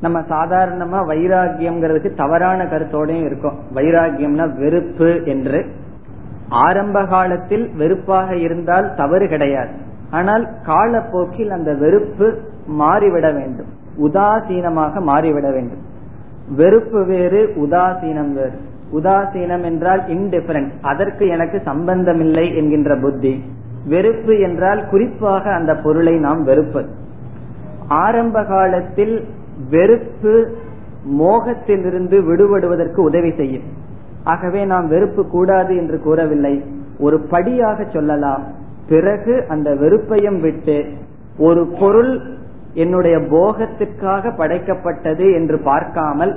[0.01, 3.57] நம்ம சாதாரணமா வைராகியம்ங்கிறதுக்கு தவறான கருத்தோடையும் இருக்கும்.
[3.75, 5.59] வைராகியம்னா வெறுப்பு என்று.
[6.65, 9.73] ஆரம்ப காலத்தில் வெறுப்பாக இருந்தால் தவறு கிடையாது.
[10.11, 12.27] ஆனால் காலப்போக்கில் அந்த வெறுப்பு
[12.81, 13.71] மாறிவிட வேண்டும்.
[13.97, 15.83] உதாசீனமாக மாறிவிட வேண்டும்.
[16.55, 18.59] வெறுப்பு வேறு உதாசீனம் வேறு.
[18.93, 23.43] உதாசீனம் என்றால் இன்டிஃபரன்ட் அதற்கு எனக்கு சம்பந்தமில்லை என்கின்ற புத்தி.
[23.85, 26.89] வெறுப்பு என்றால் குறிப்பாக அந்த பொருளை நாம் வெறுப்பது.
[27.87, 29.27] ஆரம்ப காலத்தில்
[29.69, 30.57] வெறுப்பு
[31.19, 33.63] மோகத்திலிருந்து விடுபடுவதற்கு உதவி செய்யும்.
[34.23, 36.63] ஆகவே நாம் வெறுப்பு கூடாது என்று கூறவில்லை.
[36.99, 38.43] ஒரு படியாக சொல்லலாம்.
[38.87, 40.85] பிறகு அந்த வெறுப்பையும் விட்டு
[41.37, 42.34] ஒரு பொருள்
[42.83, 46.33] என்னுடைய போகத்திற்காக படைக்கப்பட்டது என்று பார்க்காமல்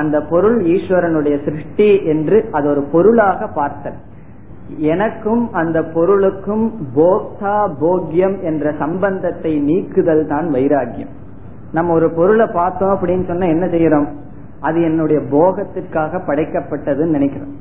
[0.00, 3.98] அந்த பொருள் ஈஸ்வரனுடைய சிருஷ்டி என்று அது ஒரு பொருளாக பார்த்தல்.
[4.92, 6.66] எனக்கும் அந்த பொருளுக்கும்
[6.98, 11.14] போக்தா போக்யம் என்ற சம்பந்தத்தை நீக்குதல் தான் வைராகியம்
[11.76, 14.08] நம்ம ஒரு பொருளை பார்த்தோம் அப்படின்னு சொன்னா என்ன செய்யறோம்?
[14.68, 17.52] அது என்னுடைய போகத்திற்காக படைக்கப்பட்டதுன்னு நினைக்கிறோம்.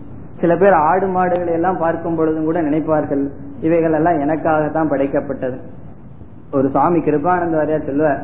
[0.42, 3.24] சில பேர் ஆடு மாடுகளை எல்லாம் பார்க்கும் பொழுதும் கூட நினைப்பார்கள்
[3.68, 5.58] இவைகள் எல்லாம் எனக்காக தான் படைக்கப்பட்டது.
[6.52, 8.22] ஒரு சுவாமி கிருபானந்த வாரியா சொல்லுவார்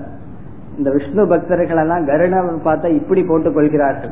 [0.78, 4.10] இந்த விஷ்ணு பக்தர்கள் எல்லாம் கருணை பார்த்தா இப்படி போட்டுக் கொள்கிறார்கள்.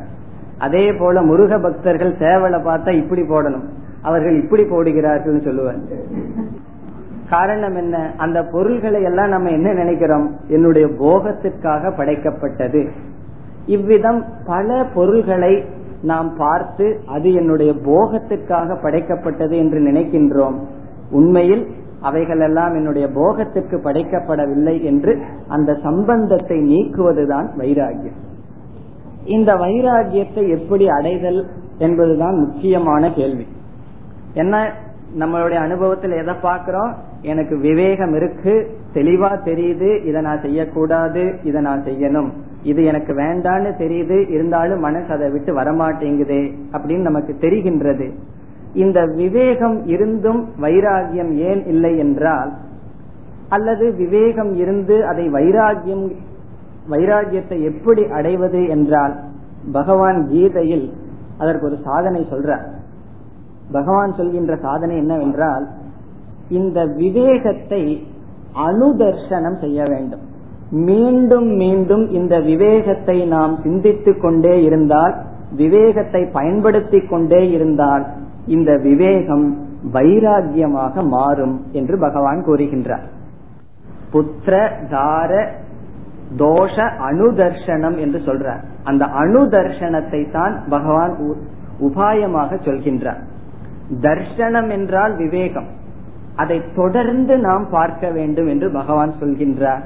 [0.58, 3.64] அதே போல முருக பக்தர்கள் சேவலை பார்த்தா இப்படி போடணும்.
[4.02, 5.76] அவர்கள் இப்படி போடுகிறார்கள் சொல்லுவார்.
[7.30, 8.12] காரணம் என்ன?
[8.16, 10.30] அந்த பொருள்களை எல்லாம் நம்ம என்ன நினைக்கிறோம்?
[10.48, 12.88] என்னுடைய போகத்திற்காக படைக்கப்பட்டது.
[13.66, 15.64] இவ்விதம் பல பொருள்களை
[16.02, 20.54] நாம் பார்த்து அது என்னுடைய போகத்திற்காக படைக்கப்பட்டது என்று நினைக்கின்றோம்.
[21.10, 21.68] உண்மையில்
[22.08, 25.14] அவைகள் எல்லாம் என்னுடைய போகத்திற்கு படைக்கப்படவில்லை என்று
[25.48, 28.20] அந்த சம்பந்தத்தை நீக்குவதுதான் வைராகியம்
[29.26, 31.38] இந்த வைராகியத்தை எப்படி அடைதல்
[31.78, 33.46] என்பதுதான் முக்கியமான கேள்வி.
[34.34, 34.54] என்ன
[35.18, 36.92] நம்மளுடைய அனுபவத்தில் எதை பார்க்கிறோம்?
[37.22, 38.54] எனக்கு விவேகம் இருக்கு
[38.94, 42.30] தெளிவா தெரியுது இதை நான் செய்யக்கூடாது இதை நான் செய்யணும்.
[42.62, 46.40] இது எனக்கு வேண்டான்னு தெரியுது இருந்தாலும் மனசு அதை விட்டு வரமாட்டேங்குது
[46.72, 48.08] அப்படின்னு நமக்கு தெரிகின்றது.
[48.74, 52.52] இந்த விவேகம் இருந்தும் வைராகியம் ஏன் இல்லை என்றால்
[53.48, 56.04] அல்லது விவேகம் இருந்து அதை வைராகியம்
[56.90, 59.14] வைராகியத்தை எப்படி அடைவது என்றால்
[59.72, 60.92] பகவான் கீதையில்
[61.38, 62.64] அதற்கு ஒரு சாதனை சொல்றார்.
[63.72, 65.64] பகவான் சொல்கின்ற சாதனை என்னவென்றால்
[66.48, 68.06] இந்த விவேகத்தை
[68.68, 70.24] அனுதர்சனம் செய்ய வேண்டும்.
[70.70, 75.14] மீண்டும் மீண்டும் இந்த விவேகத்தை நாம் சிந்தித்துக் கொண்டே இருந்தால்
[75.56, 78.04] விவேகத்தை பயன்படுத்தி கொண்டே இருந்தால்
[78.46, 83.02] இந்த விவேகம் வைராகியமாக மாறும் என்று பகவான் கூறுகின்றார்.
[84.12, 85.48] புத்திர தார
[86.36, 88.60] தோஷ அணுதர்ஷனம் என்று சொல்றார்.
[88.84, 91.16] அந்த அணுதர்ஷனத்தை தான் பகவான்
[91.80, 93.20] உபாயமாக சொல்கின்றார்.
[94.00, 95.66] தர்ஷனம் என்றால் விவேகம்.
[96.36, 99.82] அதை தொடர்ந்து நாம் பார்க்க வேண்டும் என்று பகவான் சொல்கின்றார்.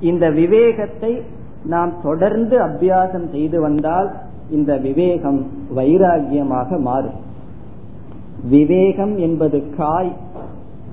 [0.00, 1.22] இந்த விவேகத்தை
[1.64, 4.12] நாம் தொடர்ந்து அபியாசம் செய்து வந்தால்
[4.50, 7.30] இந்த விவேகம் வைராகியமாக மாறும்.
[8.50, 10.16] விவேகம் என்பது காய்.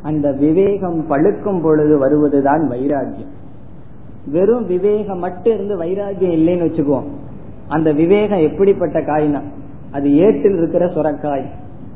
[0.01, 3.37] அந்த விவேகம் பழுக்கும் பொழுது வருவதுதான் வைராகியம்
[4.25, 7.07] வெறும் விவேகம் மட்டும் இருந்து வைராகியம் இல்லைன்னு வச்சுக்குவோம்.
[7.67, 9.41] அந்த விவேகம் எப்படிப்பட்ட காய்னா
[9.91, 11.45] அது ஏட்டில் இருக்கிற சுரக்காய்.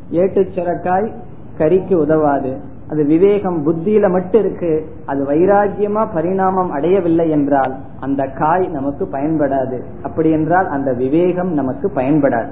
[0.09, 1.11] ஏட்டு சுரக்காய்
[1.57, 2.57] கறிக்கு உதவாது.
[2.89, 4.85] அது விவேகம் புத்தியில மட்டும் இருக்கு.
[5.05, 9.81] அது வைராகியமா பரிணாமம் அடையவில்லை என்றால் அந்த காய் நமக்கு பயன்படாது.
[10.03, 12.51] அப்படி என்றால் அந்த விவேகம் நமக்கு பயன்படாது.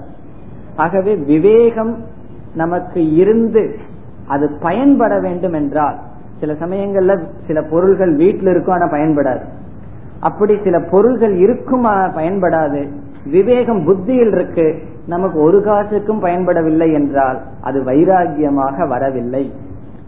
[0.75, 1.97] ஆகவே விவேகம்
[2.55, 3.75] நமக்கு இருந்து
[4.27, 5.97] அது பயன்பட வேண்டும் என்றால்
[6.39, 9.43] சில சமயங்கள்ல சில பொருள்கள் வீட்டில் இருக்கும் ஆனா பயன்படாது.
[10.19, 12.87] அப்படி சில பொருள்கள் இருக்கும் பயன்படாது.
[13.25, 14.81] விவேகம் புத்தியில் இருக்கு.
[15.07, 19.51] நமக்கு ஒரு காசுக்கும் பயன்படவில்லை என்றால் அது வைராகியமாக வரவில்லை.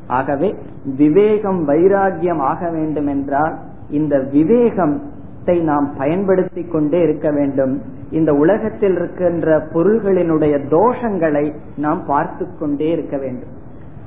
[0.08, 0.56] ஆகவே
[0.98, 3.56] விவேகம் வைராகியம் ஆக வேண்டும் என்றால்
[3.90, 7.82] இந்த விவேகத்தை நாம் பயன்படுத்தி கொண்டே இருக்க வேண்டும்.
[8.20, 11.46] இந்த உலகத்தில் இருக்கின்ற பொருள்களினுடைய தோஷங்களை
[11.78, 13.54] நாம் பார்த்து கொண்டே இருக்க வேண்டும்.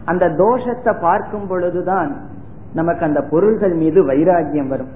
[0.05, 2.11] அந்த தோஷத்தை பார்க்கும் பொழுதுதான்
[2.73, 4.93] நமக்கு அந்த பொருள்கள் மீது வைராகியம் வரும்.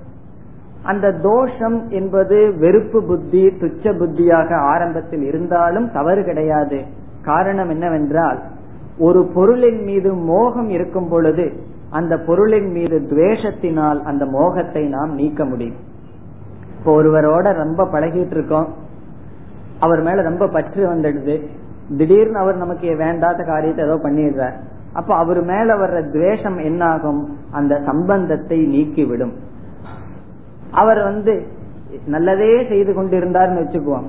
[0.82, 6.78] அந்த தோஷம் என்பது வெறுப்பு புத்தி துச்ச புத்தியாக ஆரம்பத்தில் இருந்தாலும் தவறு கிடையாது.
[7.22, 8.38] காரணம் என்னவென்றால்
[8.98, 11.46] ஒரு பொருளின் மீது மோகம் இருக்கும் பொழுது
[11.90, 15.78] அந்த பொருளின் மீது துவேஷத்தினால் அந்த மோகத்தை நாம் நீக்க முடியும்.
[16.78, 18.68] இப்போ ஒருவரோட ரொம்ப பழகிட்டு இருக்கோம்.
[19.80, 21.46] அவர் மேல ரொம்ப பற்று வந்துடுது.
[21.96, 24.56] திடீர்னு அவர் நமக்கு வேண்டாத காரியத்தை ஏதோ பண்ணிடுறார்.
[24.92, 27.36] அப்ப அவர் மேல வர்ற துவேஷம் என்னாகும்?
[27.50, 29.32] அந்த சம்பந்தத்தை நீக்கிவிடும்.
[30.70, 31.46] அவர் வந்து
[32.06, 34.08] நல்லதே செய்து கொண்டிருந்தார்னு வச்சுக்குவோம்.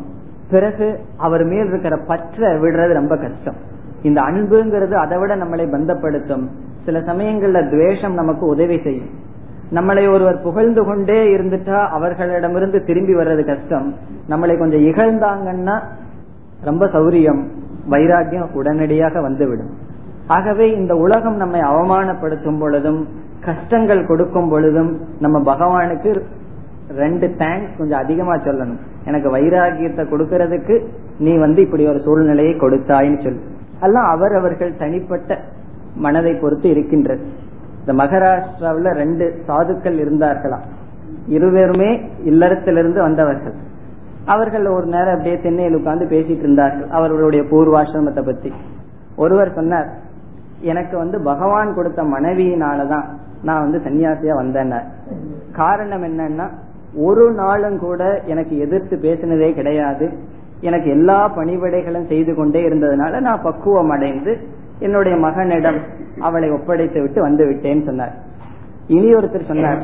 [0.49, 3.55] பிறகு அவர் மேல் இருக்கிற பற்ற விடுறது ரொம்ப கஷ்டம்.
[4.01, 6.45] இந்த அன்புங்கிறது அதை விட நம்மளை பந்தப்படுத்தும்.
[6.85, 9.09] சில சமயங்கள்ல துவேஷம் நமக்கு உதவி செய்யும்.
[9.71, 13.95] நம்மளை ஒருவர் புகழ்ந்து கொண்டே இருந்துட்டா அவர்களிடமிருந்து திரும்பி வர்றது கஷ்டம்.
[14.29, 15.75] நம்மளை கொஞ்சம் இகழ்ந்தாங்கன்னா
[16.63, 17.41] ரொம்ப சௌரியம்
[17.87, 19.71] வைராக்கியம் உடனடியாக வந்துவிடும்.
[20.27, 23.07] ஆகவே இந்த உலகம் நம்மை அவமானப்படுத்தும் பொழுதும்
[23.39, 26.21] கஷ்டங்கள் கொடுக்கும் பொழுதும் நம்ம பகவானுக்கு
[26.95, 28.81] ரெண்டு தேங்க்ஸ் கொஞ்சம் அதிகமா சொல்லணும்.
[29.05, 30.75] எனக்கு வைராகியத்தை கொடுக்கறதுக்கு
[31.19, 33.41] நீ வந்து இப்படி ஒரு சூழ்நிலையை கொடுத்தாயின்னு சொல்லு.
[33.81, 35.39] எல்லாம் அவரவர்கள் தனிப்பட்ட
[35.95, 37.25] மனதை பொறுத்து இருக்கின்றது.
[37.91, 40.65] இந்த மகாராஷ்டிராவில் ரெண்டு சாதுக்கள் இருந்தார்களாம்
[41.27, 41.89] இருவருமே
[42.25, 43.53] இல்லறத்திலிருந்து வந்தவர்கள்.
[44.25, 46.89] அவர்கள் ஒரு நேரம் அப்படியே தென்னையில் உட்கார்ந்து பேசிட்டு இருந்தார்கள்.
[46.89, 48.51] அவர்களுடைய பூர்வாசிரமத்தை பத்தி.
[49.15, 49.89] ஒருவர் சொன்னார்
[50.59, 53.07] எனக்கு வந்து பகவான் கொடுத்த மனைவியினாலதான்
[53.43, 54.73] நான் வந்து சன்னியாசியா வந்தேன்
[55.51, 56.47] காரணம் என்னன்னா
[56.95, 60.17] ஒரு நாளும் கூட எனக்கு எதிர்த்து பேசினதே கிடையாது.
[60.61, 65.79] எனக்கு எல்லா பணிவிடைகளும் செய்து கொண்டே இருந்ததுனால நான் பக்குவம் அடைந்து என்னுடைய மகனிடம்
[66.19, 68.13] அவளை ஒப்படைத்து விட்டு வந்து விட்டேன்னு சொன்னார்.
[68.87, 69.81] இனி ஒருத்தர் சொன்னார்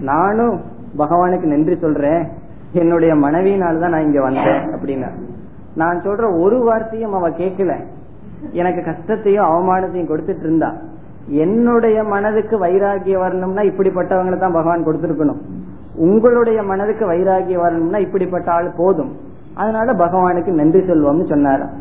[0.00, 0.54] நானும்
[0.98, 2.22] பகவானுக்கு நன்றி சொல்றேன்.
[2.72, 5.10] என்னுடைய மனைவியினால தான் நான் இங்க வந்தேன் அப்படின்னா.
[5.74, 7.74] நான் சொல்ற ஒரு வார்த்தையும் அவ கேட்கல.
[8.52, 10.70] எனக்கு கஷ்டத்தையும் அவமானத்தையும் கொடுத்துட்டு இருந்தா.
[11.44, 15.40] என்னுடைய மனதுக்கு வைராகிய வரணும்னா இப்படிப்பட்டவங்களை தான் பகவான் கொடுத்திருக்கணும்.
[15.96, 19.12] உங்களுடைய மனதுக்கு வைராகிய வரணும்னா இப்படிப்பட்ட ஆள் போதும்.
[19.54, 21.74] அதனால பகவானுக்கு நன்றி சொல்வோம்னு சொன்னாராம்.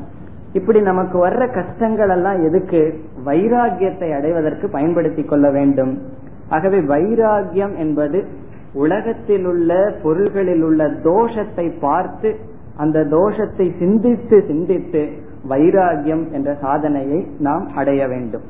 [0.53, 2.99] இப்படி நமக்கு வர்ற கஷ்டங்கள் எல்லாம் எதுக்கு?
[3.25, 6.01] வைராகியத்தை அடைவதற்கு பயன்படுத்தி கொள்ள வேண்டும்.
[6.49, 8.25] ஆகவே வைராகியம் என்பது
[8.73, 12.35] உலகத்தில் உள்ள பொருள்களில் உள்ள தோஷத்தை பார்த்து
[12.77, 15.09] அந்த தோஷத்தை சிந்தித்து சிந்தித்து
[15.49, 18.41] வைராகியம் என்ற சாதனையை நாம் அடைய வேண்டும்.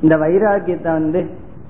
[0.00, 1.26] இந்த வைராகியத்தை வந்து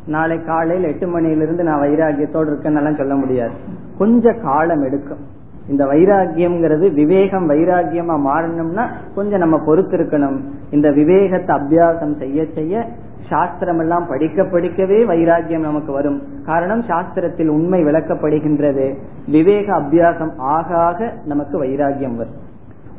[0.06, 3.52] நாளை காலையில் எட்டு மணியிலிருந்து நான் வைராகியத்தோடு இருக்கேன்னு சொல்ல முடியாது.
[3.98, 5.20] கொஞ்ச காலம் எடுக்கும்.
[5.68, 10.38] இந்த வைராகியம்ங்கிறது விவேகம் வைராகியமா மாறணும்னா கொஞ்சம் நம்ம பொறுத்து இருக்கணும்
[10.70, 12.86] இந்த விவேகத்தை அபியாசம் செய்ய செய்ய
[13.28, 16.22] சாஸ்திரம் எல்லாம் படிக்க படிக்கவே வைராகியம் நமக்கு வரும்.
[16.44, 18.96] காரணம் சாஸ்திரத்தில் உண்மை விளக்கப்படுகின்றது.
[19.26, 22.38] விவேக அபியாசம் ஆக ஆக நமக்கு வைராகியம் வரும்.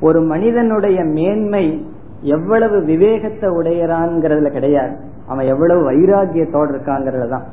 [0.01, 1.87] ஒரு மனிதனுடைய மேன்மை
[2.21, 4.95] எவ்வளவு விவேகத்தை உடையறான்ங்கிறதுல கிடையாது.
[5.27, 7.43] அவன் எவ்வளவு வைராகியத்தோடு இருக்காங்கிறதுல தான்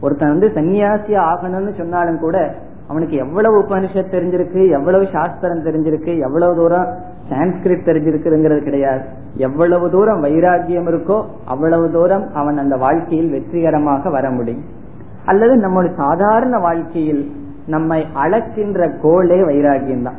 [0.00, 2.54] ஒருத்தன் வந்து சன்னியாசி ஆகணும்னு சொன்னாலும் கூட
[2.90, 6.88] அவனுக்கு எவ்வளவு உபனிஷத் தெரிஞ்சிருக்கு எவ்வளவு சாஸ்திரம் தெரிஞ்சிருக்கு எவ்வளவு தூரம்
[7.30, 9.02] சான்ஸ்கிரிட் தெரிஞ்சிருக்குங்கிறது கிடையாது.
[9.46, 11.18] எவ்வளவு தூரம் வைராகியம் இருக்கோ
[11.52, 14.64] அவ்வளவு தூரம் அவன் அந்த வாழ்க்கையில் வெற்றிகரமாக வர முடியும்.
[15.30, 17.22] அல்லது நம்மளுடைய சாதாரண வாழ்க்கையில்
[17.74, 20.18] நம்மை அளக்கின்ற கோலே வைராகியம் தான்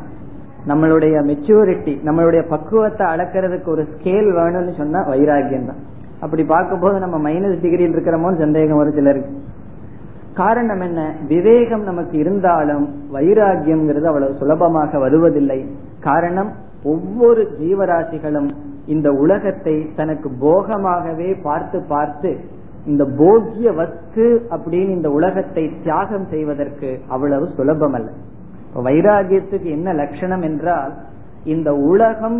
[0.70, 5.82] நம்மளுடைய மெச்சூரிட்டி நம்மளுடைய பக்குவத்தை அளக்கிறதுக்கு ஒரு ஸ்கேல் வேணும்னு சொன்னா வைராகியம் தான்
[6.26, 9.32] அப்படி பார்க்கும் போது நம்ம மைனஸ் டிகிரியில் இருக்கிறோமோன்னு சந்தேகம் ஒரு சிலருக்கு.
[10.34, 11.16] காரணம் என்ன?
[11.28, 15.60] விவேகம் நமக்கு இருந்தாலும் வைராகியம்ங்கிறது அவ்வளவு சுலபமாக வருவதில்லை.
[16.00, 16.52] காரணம்
[16.84, 18.50] ஒவ்வொரு ஜீவராசிகளும்
[18.86, 22.32] இந்த உலகத்தை தனக்கு போகமாகவே பார்த்து பார்த்து
[22.86, 28.10] இந்த போகிய வஸ்து அப்படின்னு இந்த உலகத்தை தியாகம் செய்வதற்கு அவ்வளவு சுலபம் அல்ல
[28.84, 30.94] வைராகியத்துக்கு என்ன லட்சணம் என்றால்
[31.44, 32.40] இந்த உலகம்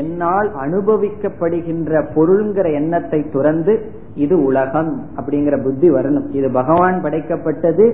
[0.00, 3.74] என்னால் அனுபவிக்கப்படுகின்ற பொருள்ங்கிற எண்ணத்தை துறந்து
[4.14, 6.26] இது உலகம் அப்படிங்கிற புத்தி வரணும்.
[6.30, 7.86] இது பகவான் படைக்கப்பட்டது.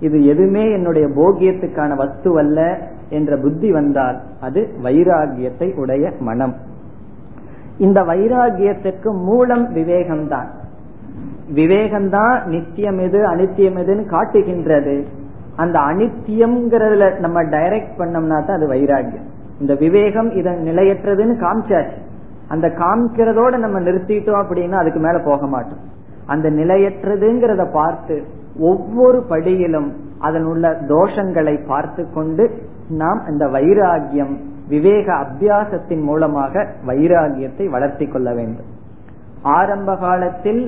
[0.00, 2.58] இது எதுவுமே என்னுடைய போகியத்துக்கான வஸ்து அல்ல
[3.08, 6.54] என்ற புத்தி வந்தால் அது வைராகியத்தை உடைய மனம்.
[7.78, 10.50] இந்த வைராகியத்திற்கு மூலம் விவேகம்தான்.
[11.54, 14.96] விவேகம்தான் நித்தியம் எது அனித்தியம் எதுன்னு காட்டுகின்றது.
[15.56, 19.27] அந்த அனித்தியம்ங்கிறதுல நம்ம டைரக்ட் பண்ணோம்னா தான் அது வைராகியம்.
[19.60, 21.98] இந்த விவேகம் இதன் நிலையற்றதுன்னு காமிச்சாச்சு.
[22.48, 25.82] அந்த காமிக்கிறதோட நம்ம நிறுத்திட்டோம் அப்படின்னா அதுக்கு மேல போக மாட்டோம்.
[26.26, 28.16] அந்த நிலையற்றதுங்கிறத பார்த்து
[28.60, 32.44] ஒவ்வொரு படியிலும் அதன் உள்ள தோஷங்களை பார்த்து கொண்டு
[32.88, 34.34] நாம் இந்த வைராகியம்
[34.68, 38.70] விவேக அபியாசத்தின் மூலமாக வைராகியத்தை வளர்த்தி கொள்ள வேண்டும்.
[39.42, 40.62] ஆரம்ப காலத்தில்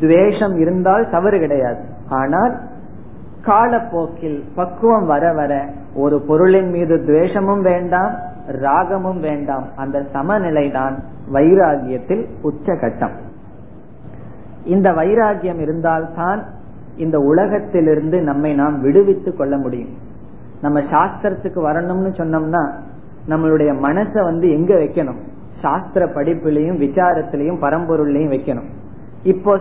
[0.00, 1.82] துவேஷம் இருந்தால் தவறு கிடையாது.
[2.08, 2.54] ஆனால்
[3.44, 8.14] காலப்போக்கில் பக்குவம் வர வர ஒரு பொருளின் மீது துவேஷமும் வேண்டாம்
[8.48, 9.68] ராகமும் வேண்டாம்.
[9.76, 11.02] அந்த சமநிலை தான்
[11.32, 13.14] வைராகியத்தில் உச்சகட்டம்.
[14.64, 16.44] இந்த வைராகியம் இருந்தால்தான்
[16.96, 19.88] இந்த உலகத்திலிருந்து நம்மை நாம் விடுவித்துக் கொள்ள முடியும்.
[20.62, 22.70] நம்ம சாஸ்திரத்துக்கு வரணும்னு சொன்னோம்னா
[23.28, 25.20] நம்மளுடைய மனசை வந்து எங்க வைக்கணும்?
[25.60, 28.68] சாஸ்திர படிப்புலையும் விசாரத்திலையும் பரம்பொருளையும் வைக்கணும்.
[29.22, 29.60] இப்போ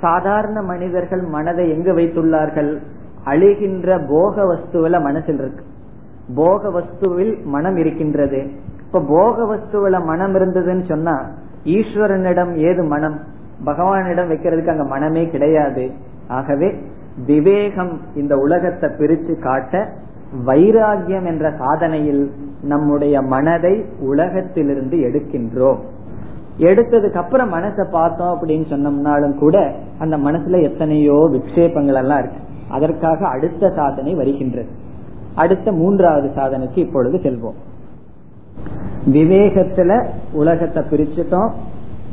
[0.00, 2.78] சாதாரண மனிதர்கள் மனதை எங்கு வைத்துள்ளார்கள்?
[3.24, 5.64] அழிகின்ற போக வஸ்துவில மனசில் இருக்கு.
[6.34, 8.50] போக வஸ்துவில் மனம் இருக்கின்றது.
[8.86, 11.30] இப்ப போக வஸ்துவில மனம் இருந்ததுன்னு சொன்னா
[11.64, 13.18] ஈஸ்வரனிடம் ஏது மனம்?
[13.64, 15.90] பகவானிடம் வைக்கிறதுக்கு அங்க மனமே கிடையாது.
[16.28, 16.74] ஆகவே
[17.26, 19.88] விவேகம் இந்த உலகத்தை பிரிச்சு காட்ட
[20.46, 22.30] வைராகியம் என்ற சாதனையில்
[22.62, 25.78] நம்முடைய மனதை உலகத்திலிருந்து எடுக்கின்றோம்.
[26.58, 32.38] எடுத்ததுக்கு அப்புறம் மனசை பார்த்தோம் அப்படின்னு சொன்னோம்னாலும் கூட அந்த மனசுல எத்தனையோ விக்ஷேபங்கள் எல்லாம் இருக்கு.
[32.74, 34.68] அதற்காக அடுத்த சாதனை வருகின்றது.
[35.34, 37.58] அடுத்த மூன்றாவது சாதனைக்கு இப்பொழுது செல்வோம்.
[39.10, 41.50] விவேகத்துல உலகத்தை பிரிச்சுட்டோம்.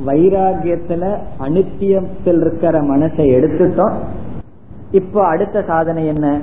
[0.06, 3.94] வைராகியத்துல அனித்தியத்தில் இருக்கிற மனசை எடுத்துட்டோம்.
[4.92, 6.42] இப்போ அடுத்த சாதனை என்ன?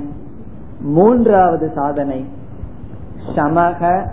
[0.81, 2.25] மூன்றாவது சாதனை
[3.35, 4.07] சமக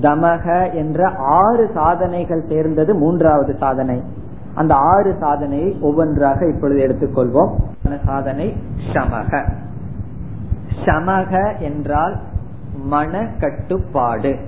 [0.00, 4.02] தமக என்ற ஆறு சாதனைகள் சேர்ந்தது மூன்றாவது சாதனை.
[4.58, 7.54] அந்த ஆறு சாதனையை ஒவ்வொன்றாக இப்பொழுது எடுத்துக்கொள்வோம்.
[8.04, 8.56] சாதனை
[8.92, 9.48] சமக.
[10.84, 12.16] சமக என்றால்
[12.84, 14.38] மன கட்டுப்பாடு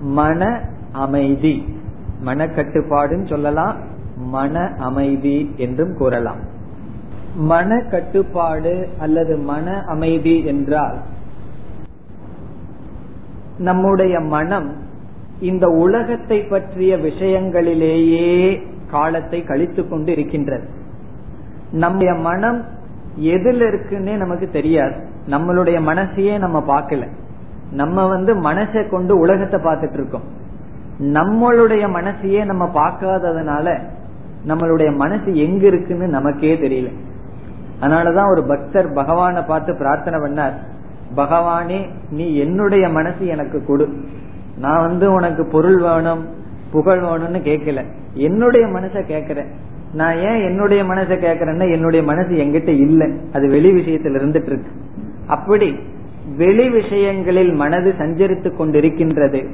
[0.00, 0.60] மன
[0.92, 1.78] அமைதி.
[2.20, 3.76] மன கட்டுப்பாடுன்னு சொல்லலாம்
[4.16, 6.40] மன அமைதி என்றும் கூறலாம்.
[7.36, 10.96] மன கட்டுப்பாடு அல்லது மன அமைதி என்றால்
[13.58, 14.82] நம்முடைய மனம்
[15.44, 20.68] இந்த உலகத்தை பற்றிய விஷயங்களிலேயே காலத்தை கழித்து கொண்டு இருக்கின்றது
[21.72, 22.64] நம்முடைய மனம்
[23.20, 24.94] எதுல இருக்குன்னே நமக்கு தெரியாது.
[25.26, 27.08] நம்மளுடைய மனசையே நம்ம பார்க்கல.
[27.70, 30.24] நம்ம வந்து மனசை கொண்டு உலகத்தை பார்த்துட்டு இருக்கோம்.
[31.00, 33.78] நம்மளுடைய மனசையே நம்ம பார்க்காததுனால
[34.46, 36.90] நம்மளுடைய மனசு எங்க இருக்குன்னு நமக்கே தெரியல.
[37.80, 40.54] அதனாலதான் ஒரு பக்தர் பகவானை பார்த்து பிரார்த்தனை பண்ணார்.
[41.16, 43.88] பகவானே நீ என்னுடைய மனசு எனக்கு கொடு.
[44.58, 46.26] நான் வந்து உனக்கு பொருள் வேணும்
[46.72, 47.84] புகழ் வேணும்னு கேட்கல.
[48.14, 49.46] என்னுடைய மனசை கேட்கிறேன்.
[49.92, 53.12] நான் ஏன் என்னுடைய மனசை கேட்கறேன்னா என்னுடைய மனசு எங்கிட்ட இல்லை.
[53.32, 54.70] அது வெளி விஷயத்துல இருந்துட்டு இருக்கு
[55.26, 55.78] அப்படி
[56.36, 59.46] வெளி விஷயங்களில் மனது சஞ்சரித்து கொண்டிருக்கின்றது.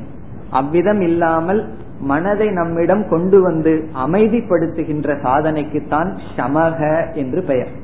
[0.50, 1.68] அவ்விதம் இல்லாமல்
[2.00, 7.79] மனதை நம்மிடம் கொண்டு வந்து அமைதிப்படுத்துகின்ற சாதனைக்குத்தான் சமக என்று பெயர்.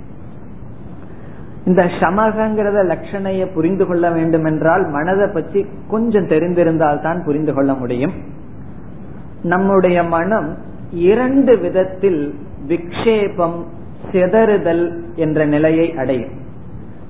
[1.66, 8.12] இந்த சமகங்கிறத லட்சணைய புரிந்து கொள்ள வேண்டும் என்றால் மனதை பற்றி கொஞ்சம் தெரிந்திருந்தால் தான் புரிந்து கொள்ள முடியும்.
[9.42, 10.56] நம்முடைய மனம்
[10.90, 12.34] இரண்டு விதத்தில்
[12.68, 13.58] விக்ஷேபம்
[14.12, 16.34] சிதறுதல் என்ற நிலையை அடையும்.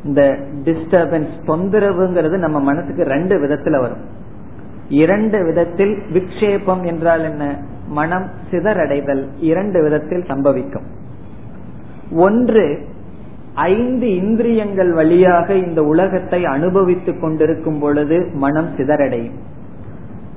[0.05, 4.03] இந்த டிஸ்டர்பன்ஸ் தொந்தரவுங்கிறது நம்ம மனசுக்கு ரெண்டு விதத்துல வரும்.
[4.88, 7.45] இரண்டு விதத்தில் விக்ஷேபம் என்றால் என்ன?
[7.88, 10.87] மனம் சிதறடைதல் இரண்டு விதத்தில் சம்பவிக்கும்.
[12.11, 12.95] ஒன்று
[13.57, 19.35] ஐந்து இந்திரியங்கள் வழியாக இந்த உலகத்தை அனுபவித்துக் கொண்டிருக்கும் பொழுது மனம் சிதறடையும்.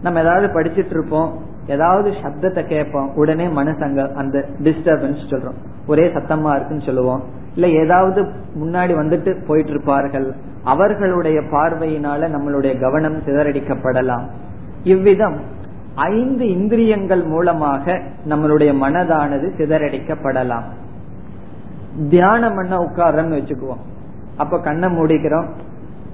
[0.04, 5.58] நம்ம ஏதாவது படிச்சிட்டு இருப்போம் ஏதாவது சப்தத்தை கேட்போம் உடனே மனசு அங்க அந்த டிஸ்டர்பன்ஸ் சொல்றோம்.
[5.88, 7.24] ஒரே சத்தமா இருக்குன்னு சொல்லுவோம்.
[7.54, 8.22] இல்ல ஏதாவது
[8.60, 10.36] முன்னாடி வந்துட்டு போயிட்டு இருப்பார்கள்.
[10.64, 14.24] அவர்களுடைய பார்வையினால நம்மளுடைய கவனம் சிதறடிக்கப்படலாம்.
[14.84, 15.38] இவ்விதம்
[15.96, 20.64] ஐந்து இந்திரியங்கள் மூலமாக நம்மளுடைய மனதானது சிதறடிக்கப்படலாம்.
[22.10, 23.82] தியானம் பண்ண உட்காரன்னு வச்சுக்குவோம்.
[24.38, 25.46] அப்ப கண்ணை மூடிக்கிறோம்.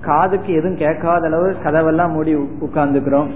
[0.01, 3.29] காதுக்கு எதுவும் கேட்காத அளவு கதவெல்லாம் மூடி உட்கார்ந்துக்கிறோம்.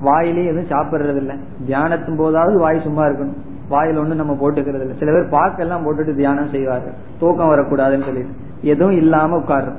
[0.00, 1.34] வாயிலே எதுவும் சாப்பிடுறது இல்ல
[1.66, 3.36] தியானத்தும் போதாவது வாய் சும்மா இருக்கணும்.
[3.68, 6.92] வாயில் ஒண்ணு நம்ம போட்டுக்கிறது இல்லை சில பேர் பாக்கெல்லாம் போட்டுட்டு தியானம் செய்வார்கள்.
[7.18, 8.26] தூக்கம் வரக்கூடாதுன்னு சொல்லி
[8.62, 9.76] எதுவும் இல்லாம உட்கார்றோம்.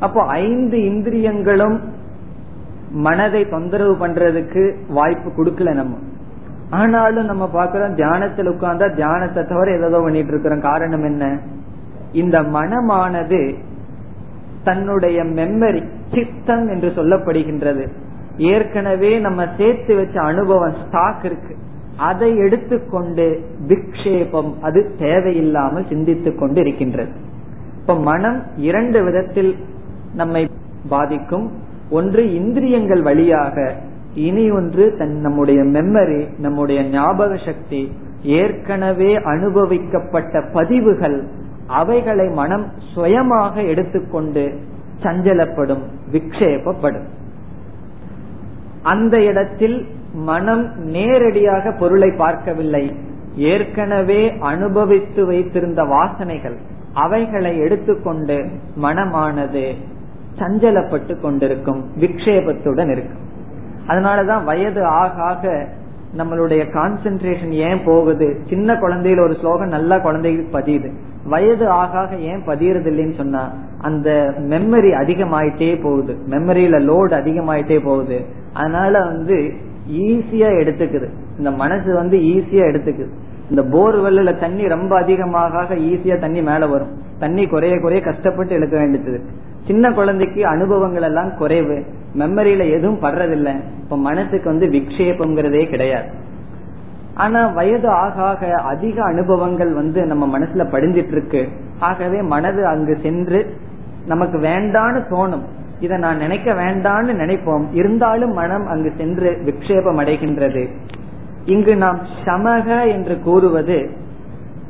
[0.00, 1.80] அப்போ ஐந்து இந்திரியங்களும்
[2.90, 5.96] மனதை தொந்தரவு பண்றதுக்கு வாய்ப்பு கொடுக்கல நம்ம.
[6.72, 10.60] ஆனாலும் நம்ம பாக்குறோம் தியானத்தில் உட்கார்ந்தா தியானத்தை தவிர ஏதோ பண்ணிட்டு இருக்கிறோம்.
[10.60, 11.24] காரணம் என்ன?
[12.12, 13.54] இந்த மனமானது
[14.64, 15.82] தன்னுடைய மெமரி
[16.12, 17.84] சித்தம் என்று சொல்லப்படுகின்றது.
[18.36, 21.56] ஏற்கனவே நம்ம சேர்த்து வச்ச அனுபவம் ஸ்டாக் இருக்கு.
[21.96, 23.26] அதை எடுத்துக்கொண்டு
[23.68, 27.12] விக்ஷேபம் அது தேவையில்லாமல் சிந்தித்துக் கொண்டு இருக்கின்றது.
[27.80, 29.52] இப்ப மனம் இரண்டு விதத்தில்
[30.14, 30.42] நம்மை
[30.88, 31.50] பாதிக்கும்.
[31.90, 33.74] ஒன்று இந்திரியங்கள் வழியாக
[34.14, 37.92] இனி ஒன்று தன் நம்முடைய மெமரி நம்முடைய ஞாபக சக்தி
[38.22, 41.24] ஏற்கனவே அனுபவிக்கப்பட்ட பதிவுகள்
[41.66, 44.58] அவைகளை மனம் சுயமாக எடுத்துக்கொண்டு
[45.02, 45.82] சஞ்சலப்படும்
[46.12, 47.08] விக்ஷேபப்படும்.
[48.82, 52.96] அந்த இடத்தில் மனம் நேரடியாக பொருளை பார்க்கவில்லை.
[53.36, 56.56] ஏற்கனவே அனுபவித்து வைத்திருந்த வாசனைகள்
[56.92, 58.46] அவைகளை எடுத்துக்கொண்டு
[58.82, 59.74] மனமானது
[60.38, 63.30] சஞ்சலப்பட்டு கொண்டிருக்கும் விக்ஷேபத்துடன் இருக்கும்.
[63.88, 65.68] அதனாலதான் வயது ஆக ஆக
[66.16, 68.40] நம்மளுடைய கான்சென்ட்ரேஷன் ஏன் போகுது?
[68.48, 70.92] சின்ன குழந்தையில ஒரு ஸ்லோகம் நல்லா குழந்தைகளுக்கு பதியுது.
[71.24, 76.16] வயது ஆக ஆக ஏன் பதியறது இல்லைன்னு சொன்னா அந்த மெமரி அதிகமாயிட்டே போகுது.
[76.30, 78.24] மெமரியில லோடு அதிகமாயிட்டே போகுது.
[78.52, 79.52] அதனால வந்து
[79.90, 81.08] ஈஸியா எடுத்துக்குது.
[81.38, 83.08] இந்த மனசு வந்து ஈஸியா எடுத்துக்குது.
[83.50, 87.02] இந்த போர்வெல்ல தண்ணி ரொம்ப அதிகமாக ஈஸியா தண்ணி மேல வரும்.
[87.18, 89.24] தண்ணி குறைய குறைய கஷ்டப்பட்டு எடுக்க வேண்டியது.
[89.66, 91.84] சின்ன குழந்தைக்கு அனுபவங்கள் எல்லாம் குறைவு.
[92.18, 93.60] மெமரியில எதுவும் படுறதில்லை.
[93.82, 96.08] இப்ப மனசுக்கு வந்து விக்ஷேபம்ங்கிறதே கிடையாது.
[97.14, 101.48] ஆனா வயது ஆக ஆக அதிக அனுபவங்கள் வந்து நம்ம மனசுல படிஞ்சிட்டு இருக்கு
[101.78, 103.56] ஆகவே மனது அங்கு சென்று
[104.06, 105.42] நமக்கு வேண்டான்னு தோணும்.
[105.80, 107.64] இதை நான் நினைக்க வேண்டான்னு நினைப்போம்.
[107.72, 110.68] இருந்தாலும் மனம் அங்கு சென்று விக்ஷேபம் அடைகின்றது.
[111.44, 113.90] இங்கு நாம் சமக என்று கூறுவது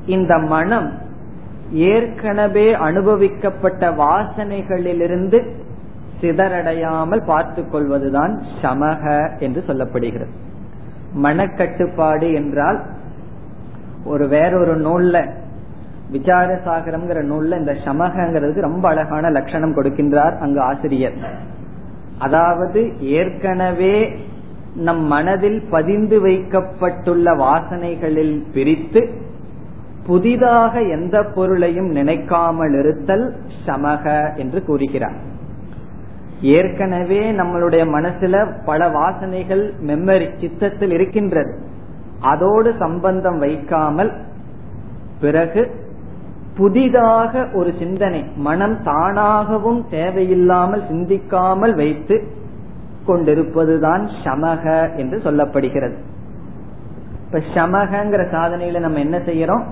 [0.07, 0.93] இந்த மனம்
[1.73, 5.51] ஏற்கனவே அனுபவிக்கப்பட்ட வாசனைகளிலிருந்து
[6.20, 10.29] சிதறடையாமல் பார்த்துக் கொள்வதுதான் சமக என்று சொல்லப்படுகிறது.
[11.23, 12.83] மனக்கட்டுப்பாடு என்றால்
[14.05, 15.29] ஒரு வேறொரு நூல்ல
[16.12, 21.12] விசாரசாகரம்ங்கிற நூல்ல இந்த சமகங்கிறதுக்கு ரொம்ப அழகான லட்சணம் கொடுக்கின்றார் அங்கு ஆசிரியர்.
[22.18, 24.16] அதாவது ஏற்கனவே
[24.75, 29.22] நம் மனதில் பதிந்து வைக்கப்பட்டுள்ள வாசனைகளில் பிரித்து
[30.07, 33.37] புதிதாக எந்த பொருளையும் நினைக்காமல் இருத்தல்
[33.67, 35.19] சமக என்று கூறுகிறார்.
[36.41, 41.53] ஏற்கனவே நம்மளுடைய மனசுல பல வாசனைகள் மெமரி சித்தத்தில் இருக்கின்றது.
[42.21, 44.13] அதோடு சம்பந்தம் வைக்காமல்
[45.21, 45.71] பிறகு
[46.57, 52.17] புதிதாக ஒரு சிந்தனை மனம் தானாகவும் தேவையில்லாமல் சிந்திக்காமல் வைத்து
[53.07, 55.97] கொண்டிருப்பதுதான் சமக என்று சொல்லப்படுகிறது.
[57.27, 59.63] இப்ப சமகங்கிற சாதனையில நம்ம என்ன செய்யறோம்?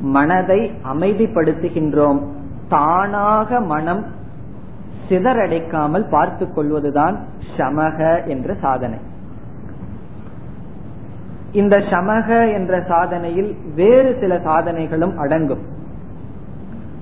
[0.00, 2.22] மனதை அமைதிப்படுத்துகின்றோம்.
[2.68, 4.06] தானாக மனம்
[5.08, 7.18] சிதறடைக்காமல் பார்த்து கொள்வதுதான்
[7.56, 8.98] சமக என்ற சாதனை.
[11.52, 15.60] இந்த சமக என்ற சாதனையில் வேறு சில சாதனைகளும் அடங்கும்.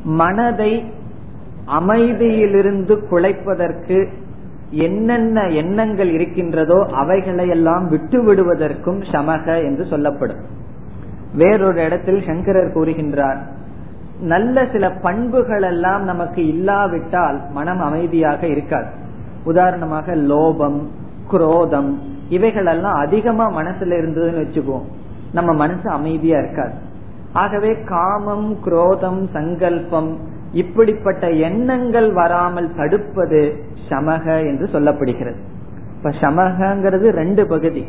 [0.04, 0.92] மனதை
[1.66, 4.08] அமைதியிலிருந்து குலைப்பதற்கு
[4.70, 10.38] என்னென்ன எண்ணங்கள் இருக்கின்றதோ அவைகளையெல்லாம் விட்டு விடுவதற்கும் சமக என்று சொல்லப்படும்.
[11.34, 13.38] வேறொரு இடத்தில் சங்கரர் கூறுகின்றார்
[14.20, 18.86] நல்ல சில பண்புகள் எல்லாம் நமக்கு இல்லாவிட்டால் மனம் அமைதியாக இருக்காது.
[19.44, 20.80] உதாரணமாக லோபம்
[21.30, 21.98] குரோதம்
[22.28, 24.84] இவைகள் எல்லாம் அதிகமா மனசுல இருந்ததுன்னு வச்சுக்குவோம்.
[25.32, 26.72] நம்ம மனசு அமைதியா இருக்காது.
[27.32, 30.18] ஆகவே காமம் குரோதம் சங்கல்பம்
[30.52, 35.36] இப்படிப்பட்ட எண்ணங்கள் வராமல் தடுப்பது சமக என்று சொல்லப்படுகிறது.
[35.96, 37.86] இப்ப சமகங்கிறது ரெண்டு பகுதி.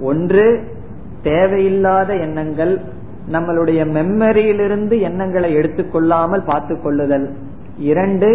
[0.00, 0.74] ஒன்று
[1.30, 2.74] தேவையில்லாத எண்ணங்கள்
[3.32, 7.26] நம்மளுடைய மெமரியிலிருந்து எண்ணங்களை எடுத்துக்கொள்ளாமல் பார்த்து கொள்ளுதல்
[7.90, 8.28] இரண்டு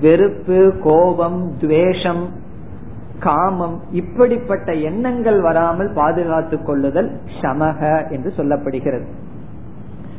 [0.00, 2.24] வெறுப்பு கோபம் துவேஷம்
[3.20, 7.08] காமம் இப்படிப்பட்ட எண்ணங்கள் வராமல் பாதுகாத்துக் கொள்ளுதல்
[7.40, 9.06] சமக என்று சொல்லப்படுகிறது.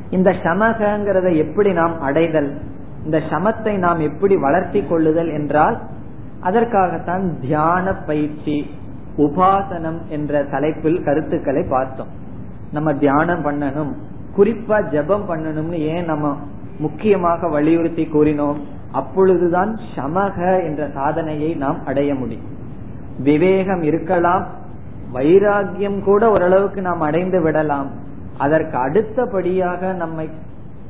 [0.10, 2.50] இந்த சமகங்கிறத எப்படி நாம் அடைதல்?
[3.06, 5.78] இந்த சமத்தை நாம் எப்படி வளர்த்தி கொள்ளுதல் என்றால்
[6.42, 8.58] அதற்காகத்தான் தியான பயிற்சி
[9.20, 12.08] உபாசனம் என்ற தலைப்பில் கருத்துக்களை பார்த்தோம்.
[12.72, 13.94] நம்ம தியானம் பண்ணணும்.
[14.38, 16.38] குறிப்பா ஜபம் பண்ணணும்னு ஏன் நம்ம
[16.80, 18.58] முக்கியமாக வலியுறுத்தி கூறினோம்?
[18.92, 22.58] அப்பொழுதுதான் சமக என்ற சாதனையை நாம் அடைய முடியும்.
[23.20, 24.48] விவேகம் இருக்கலாம்.
[25.14, 27.90] வைராகியம் கூட ஓரளவுக்கு நாம் அடைந்து விடலாம்.
[28.38, 30.30] அதற்கு அடுத்தபடியாக நம்மை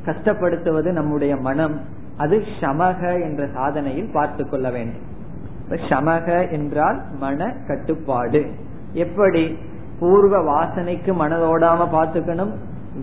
[0.05, 1.82] கஷ்டப்படுத்துவது நம்முடைய மனம்.
[2.17, 5.17] அது சமக என்ற சாதனையில் பார்த்து கொள்ள வேண்டும்.
[5.70, 8.45] சமக என்றால் மன கட்டுப்பாடு.
[8.93, 9.57] எப்படி?
[9.99, 12.51] பூர்வ வாசனைக்கு மனதோடாம பார்த்துக்கணும்.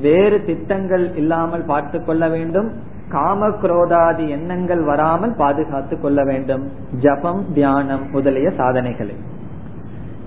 [0.01, 2.73] வேறு திட்டங்கள் இல்லாமல் பார்த்து கொள்ள வேண்டும்.
[3.09, 6.73] காம குரோதாதி எண்ணங்கள் வராமல் பாதுகாத்து கொள்ள வேண்டும்.
[7.01, 9.15] ஜபம் தியானம் முதலிய சாதனைகளை.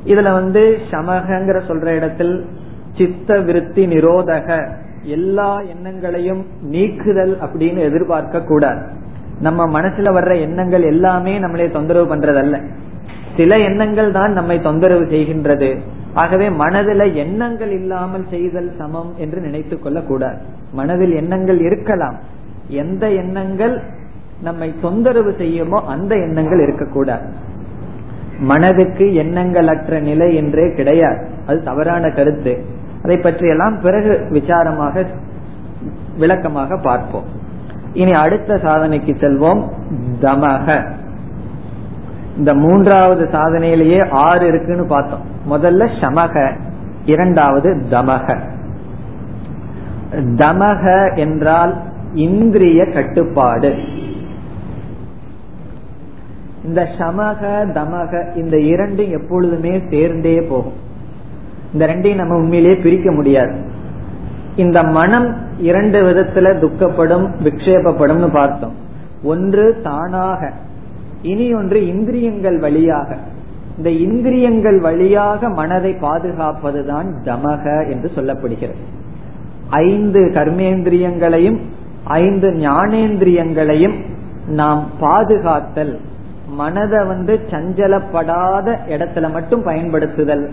[0.06, 2.46] இதுல வந்து சமகங்கிற சொல்ற இடத்தில்
[2.98, 4.70] சித்த விருத்தி நிரோதக
[5.04, 8.82] எல்லா எண்ணங்களையும் நீக்குதல் அப்படின்னு எதிர்பார்க்க கூடாது.
[9.42, 12.58] நம்ம மனசுல வர்ற எண்ணங்கள் எல்லாமே நம்மளே தொந்தரவு பண்றதல்ல.
[13.38, 15.70] சில எண்ணங்கள் தான் நம்மை தொந்தரவு செய்கின்றது.
[16.14, 20.40] ஆகவே மனதில் எண்ணங்கள் இல்லாமல் செய்தல் சமம் என்று நினைத்து கொள்ள கூடாது
[20.74, 22.18] மனதில் எண்ணங்கள் இருக்கலாம்.
[22.84, 23.76] எந்த எண்ணங்கள்
[24.48, 27.28] நம்மை தொந்தரவு செய்யுமோ அந்த எண்ணங்கள் இருக்கக்கூடாது.
[28.52, 31.22] மனதுக்கு எண்ணங்கள் அற்ற நிலை என்றே கிடையாது.
[31.48, 32.54] அது தவறான கருத்து.
[33.04, 35.06] அதை பற்றியெல்லாம் பிறகு விசாரமாக
[36.18, 37.28] விளக்கமாக பார்ப்போம்.
[37.94, 39.62] இனி அடுத்த சாதனைக்கு செல்வோம்.
[40.22, 40.92] தமக
[42.38, 45.26] இந்த மூன்றாவது சாதனையிலேயே ஆறு இருக்குன்னு பார்த்தோம்.
[45.50, 46.58] முதல்ல சமக
[47.06, 48.40] இரண்டாவது தமக
[50.14, 51.82] தமக என்றால்
[52.14, 53.76] இந்திரிய கட்டுப்பாடு.
[56.64, 57.42] இந்த சமக
[57.74, 60.88] தமக இந்த இரண்டும் எப்பொழுதுமே சேர்ந்தே போகும்.
[61.74, 63.78] இந்த ரெண்டையும் நம்ம உண்மையிலேயே பிரிக்க முடியாது.
[64.64, 65.28] இந்த மனம்
[65.60, 68.76] இரண்டு விதத்துல துக்கப்படும் விக்ஷேபப்படும் பார்த்தோம்.
[69.24, 70.52] ஒன்று தானாக
[71.22, 73.18] இனி ஒன்று இந்திரியங்கள் வழியாக.
[73.78, 78.82] இந்த இந்திரியங்கள் வழியாக மனதை பாதுகாப்பதுதான் தமக என்று சொல்லப்படுகிறது.
[79.70, 81.60] ஐந்து கர்மேந்திரியங்களையும்
[82.04, 83.98] ஐந்து ஞானேந்திரியங்களையும்
[84.60, 85.94] நாம் பாதுகாத்தல்
[86.62, 90.46] மனதை வந்து சஞ்சலப்படாத இடத்துல மட்டும் பயன்படுத்துதல்.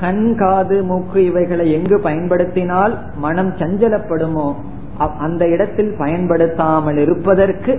[0.00, 4.48] கண் காது மூக்கு இவைகளை எங்கு பயன்படுத்தினால் மனம் சஞ்சலப்படுமோ?
[5.18, 7.72] அந்த இடத்தில் பயன்படுத்தாமல் இருப்பதற்கு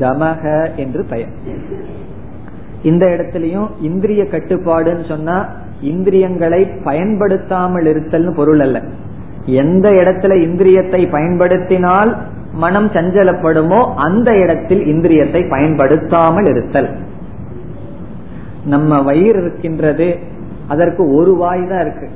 [0.00, 0.42] தமக
[0.76, 1.32] என்று பெயர்.
[2.82, 5.36] இந்த இடத்திலையும் இந்திரிய கட்டுப்பாடுன்னு சொன்னா
[5.92, 8.80] இந்திரியங்களை பயன்படுத்தாமல் இருத்தல்னு பொருள் அல்ல.
[9.62, 12.12] எந்த இடத்துல இந்திரியத்தை பயன்படுத்தினால்
[12.52, 16.90] மனம் சஞ்சலப்படுமோ அந்த இடத்தில் இந்திரியத்தை பயன்படுத்தாமல் இருத்தல்.
[18.64, 20.08] நம்ம வயிறு இருக்கின்றது
[20.68, 22.08] அதற்கு ஒரு வாய் தான் இருக்கு.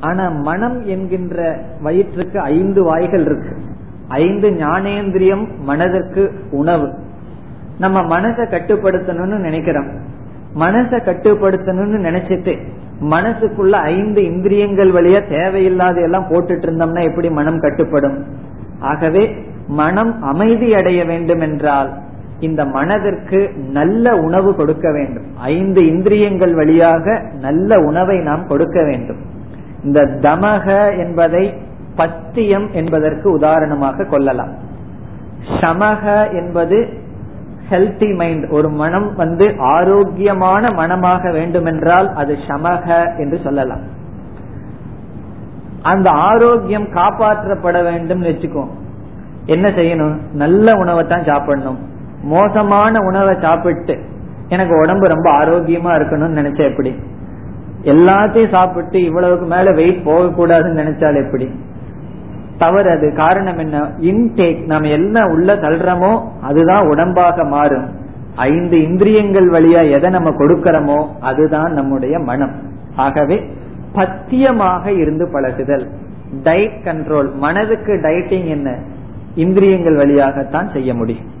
[0.00, 3.56] ஆனா மனம் என்கின்ற வயிற்றுக்கு ஐந்து வாய்கள் இருக்கு.
[4.08, 6.88] ஐந்து ஞானேந்திரியம் மனதிற்கு உணவு.
[7.78, 9.90] நம்ம மனசை கட்டுப்படுத்தணும்னு நினைக்கிறோம்.
[10.54, 12.54] மனசை கட்டுப்படுத்தணும்னு நினைச்சிட்டு
[13.10, 18.18] மனசுக்குள்ள ஐந்து இந்திரியங்கள் வழியா தேவையில்லாத எல்லாம் போட்டுட்டு இருந்தோம்னா எப்படி மனம் கட்டுப்படும்?
[18.80, 19.22] ஆகவே
[19.68, 21.90] மனம் அமைதி அடைய வேண்டும் என்றால்
[22.40, 23.40] இந்த மனதிற்கு
[23.72, 25.26] நல்ல உணவு கொடுக்க வேண்டும்.
[25.36, 29.20] ஐந்து இந்திரியங்கள் வழியாக நல்ல உணவை நாம் கொடுக்க வேண்டும்.
[29.84, 30.66] இந்த தமக
[30.98, 31.44] என்பதை
[31.96, 34.52] பத்தியம் என்பதற்கு உதாரணமாக கொள்ளலாம்.
[35.60, 36.78] சமக என்பது
[37.70, 43.84] ஹெல்த்தி மைண்ட் ஒரு மனம் வந்து ஆரோக்கியமான மனமாக வேண்டுமென்றால் அது சமக என்று சொல்லலாம்.
[45.82, 48.64] அந்த ஆரோக்கியம் காப்பாற்றப்பட வேண்டும் வச்சுக்கோ
[49.46, 50.16] என்ன செய்யணும்?
[50.32, 51.80] நல்ல உணவை தான் சாப்பிடணும்.
[52.22, 53.98] மோசமான உணவை சாப்பிட்டு
[54.48, 56.96] எனக்கு உடம்பு ரொம்ப ஆரோக்கியமா இருக்கணும்னு நினைச்சா எப்படி?
[57.84, 61.50] எல்லாத்தையும் சாப்பிட்டு இவ்வளவுக்கு மேல வெயிட் போக கூடாதுன்னு நினைச்சால் எப்படி?
[62.58, 63.14] தவறு அது.
[63.16, 63.90] காரணம் என்ன?
[64.00, 67.90] இன்டேக் நாம என்ன உள்ள தள்ளுறோமோ அதுதான் உடம்பாக மாறும்.
[68.34, 72.52] ஐந்து இந்திரியங்கள் வழியா எதை நம்ம கொடுக்கிறோமோ அதுதான் நம்முடைய மனம்.
[72.96, 73.50] ஆகவே
[73.94, 75.88] பத்தியமாக இருந்து பழகுதல்.
[76.42, 78.78] டயட் கண்ட்ரோல் மனதுக்கு டயட்டிங் என்ன?
[79.34, 81.38] இந்திரியங்கள் வழியாகத்தான் செய்ய முடியும்.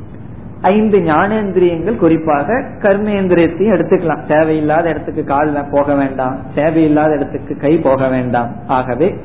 [0.62, 4.26] ஐந்து ஞானேந்திரியங்கள் குறிப்பாக கர்மேந்திரியத்தையும் எடுத்துக்கலாம்.
[4.26, 6.36] தேவையில்லாத இடத்துக்கு கால் போக வேண்டாம்.
[6.54, 8.50] தேவையில்லாத இடத்துக்கு கை போக வேண்டாம்.
[8.66, 9.16] ஆகவே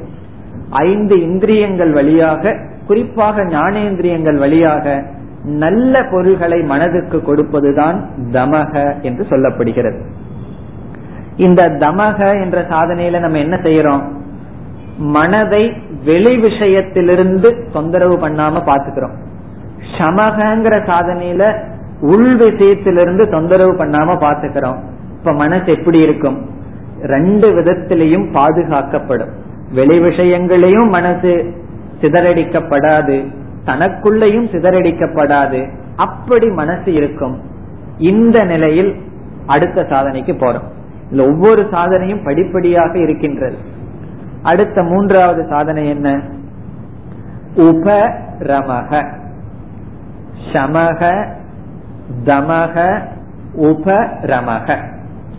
[0.70, 5.04] ஐந்து இந்திரியங்கள் வழியாக குறிப்பாக ஞானேந்திரியங்கள் வழியாக
[5.44, 10.02] நல்ல பொருள்களை மனதுக்கு கொடுப்பதுதான் தமக என்று சொல்லப்படுகிறது.
[11.36, 14.02] இந்த தமக என்ற சாதனையில நம்ம என்ன செய்யறோம்?
[14.98, 15.74] மனதை
[16.04, 19.24] வெளி விஷயத்திலிருந்து தொந்தரவு பண்ணாம பாத்துக்கிறோம்
[19.98, 21.60] சமகங்கிற சாதனையில
[22.02, 24.78] உள் விஷயத்திலிருந்து தொந்தரவு பண்ணாம பாத்துக்கிறோம்
[25.18, 26.50] இப்ப மனசு எப்படி இருக்கும்?
[27.02, 29.30] ரெண்டு விதத்திலையும் பாதுகாக்கப்படும்.
[29.74, 31.54] வெளி விஷயங்களையும் மனசு
[32.02, 33.34] சிதறடிக்கப்படாது.
[33.66, 35.70] தனக்குள்ளையும் சிதறடிக்கப்படாது.
[35.96, 37.42] அப்படி மனசு இருக்கும்.
[37.98, 38.96] இந்த நிலையில்
[39.46, 40.74] அடுத்த சாதனைக்கு போறோம்.
[41.10, 43.58] இல்ல ஒவ்வொரு சாதனையும் படிப்படியாக இருக்கின்றது.
[44.44, 46.22] அடுத்த மூன்றாவது சாதனை என்ன?
[47.56, 49.24] உபரமக
[50.52, 51.28] சமக
[52.26, 53.00] தமக
[53.58, 54.78] உபரமக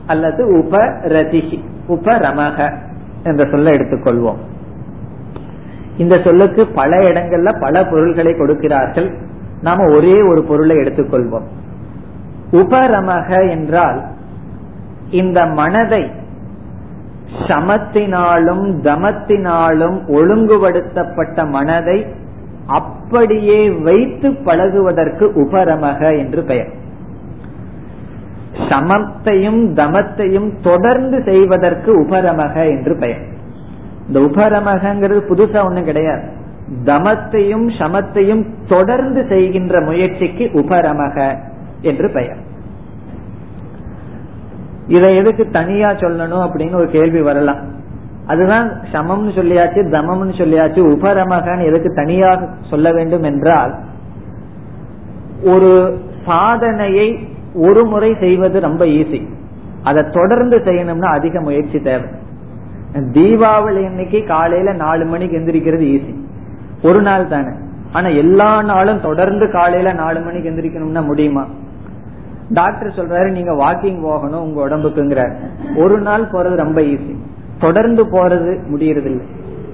[0.06, 2.78] அல்லது உபரதிகி உபரமக
[3.22, 4.36] என்ற சொல்ல எடுத்துக்கொள்வோம்.
[5.98, 9.14] இந்த சொல்லுக்கு பல இடங்கள்ல பல பொருள்களை கொடுக்கிறார்கள்.
[9.62, 11.46] நாம ஒரே ஒரு பொருளை எடுத்துக்கொள்வோம்.
[12.52, 14.02] உபரமக என்றால்
[15.10, 16.10] இந்த மனதை
[17.48, 22.06] சமத்தினாலும் தமத்தினாலும் ஒழுங்குபடுத்தப்பட்ட மனதை
[22.66, 26.68] அப்படியே வைத்து பழகுவதற்கு உபரமக என்று பெயர்.
[28.68, 33.20] சமத்தையும் தமத்தையும் தொடர்ந்து செய்வதற்கு உபரமக என்று பெயர்.
[34.06, 36.22] இந்த உபரமகங்கிறது புதுசா ஒண்ணும் கிடையாது.
[36.84, 41.38] தமத்தையும் சமத்தையும் தொடர்ந்து செய்கின்ற முயற்சிக்கு உபரமக
[41.80, 42.36] என்று பெயர்.
[44.86, 47.56] இதை எதுக்கு தனியா சொல்லணும் அப்படின்னு ஒரு கேள்வி வரலாம்.
[48.26, 50.80] அதுதான் சமம்னு சொல்லியாச்சு தமம்னு சொல்லியாச்சு.
[50.94, 53.72] உபரமகன்னு எதுக்கு தனியாக சொல்ல வேண்டும் என்றால்
[55.44, 55.72] ஒரு
[56.26, 57.08] சாதனையை
[57.54, 59.20] ஒரு முறை செய்வது ரொம்ப ஈஸி
[59.82, 62.08] அதை தொடர்ந்து செய்யணும்னா அதிக முயற்சி தேவை.
[63.16, 66.12] தீபாவளி அன்னைக்கு காலையில நாலு மணிக்கு எந்திரிக்கிறது ஈஸி
[66.82, 67.52] ஒரு நாள் தானே.
[67.92, 71.44] ஆனா எல்லா நாளும் தொடர்ந்து காலையில நாலு மணிக்கு எந்திரிக்கணும்னா முடியுமா?
[72.50, 75.22] டாக்டர் சொல்றாரு நீங்க வாக்கிங் போகணும் உங்க உடம்புக்குங்கிற
[75.76, 77.14] ஒரு நாள் போறது ரொம்ப ஈஸி
[77.60, 79.26] தொடர்ந்து போறது முடியறதில்லை.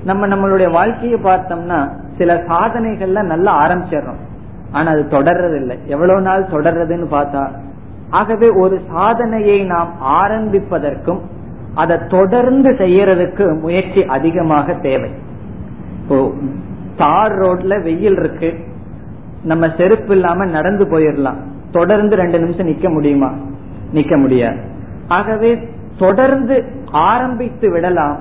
[0.04, 4.20] நம்ம நம்மளுடைய வாழ்க்கையை பார்த்தோம்னா சில சாதனைகள்ல நல்லா ஆரம்பிச்சிடறோம்.
[4.72, 7.50] ஆனா அது தொடர்றது இல்லை எவ்வளவு நாள் தொடர்றதுன்னு பார்த்தா
[8.10, 11.20] ஆகவே ஒரு சாதனையை நாம் ஆரம்பிப்பதற்கும்
[11.74, 15.10] அதை தொடர்ந்து செய்யறதுக்கு முயற்சி அதிகமாக தேவை.
[16.02, 16.32] இப்போ
[16.96, 18.58] தார் ரோட்ல வெயில் இருக்கு.
[19.42, 21.36] நம்ம செருப்பு இல்லாம நடந்து போயிடலாம்.
[21.70, 23.30] தொடர்ந்து ரெண்டு நிமிஷம் நிக்க முடியுமா?
[23.94, 24.58] நிக்க முடியாது.
[25.08, 25.68] ஆகவே
[26.02, 26.56] தொடர்ந்து
[27.10, 28.18] ஆரம்பித்து விடலாம்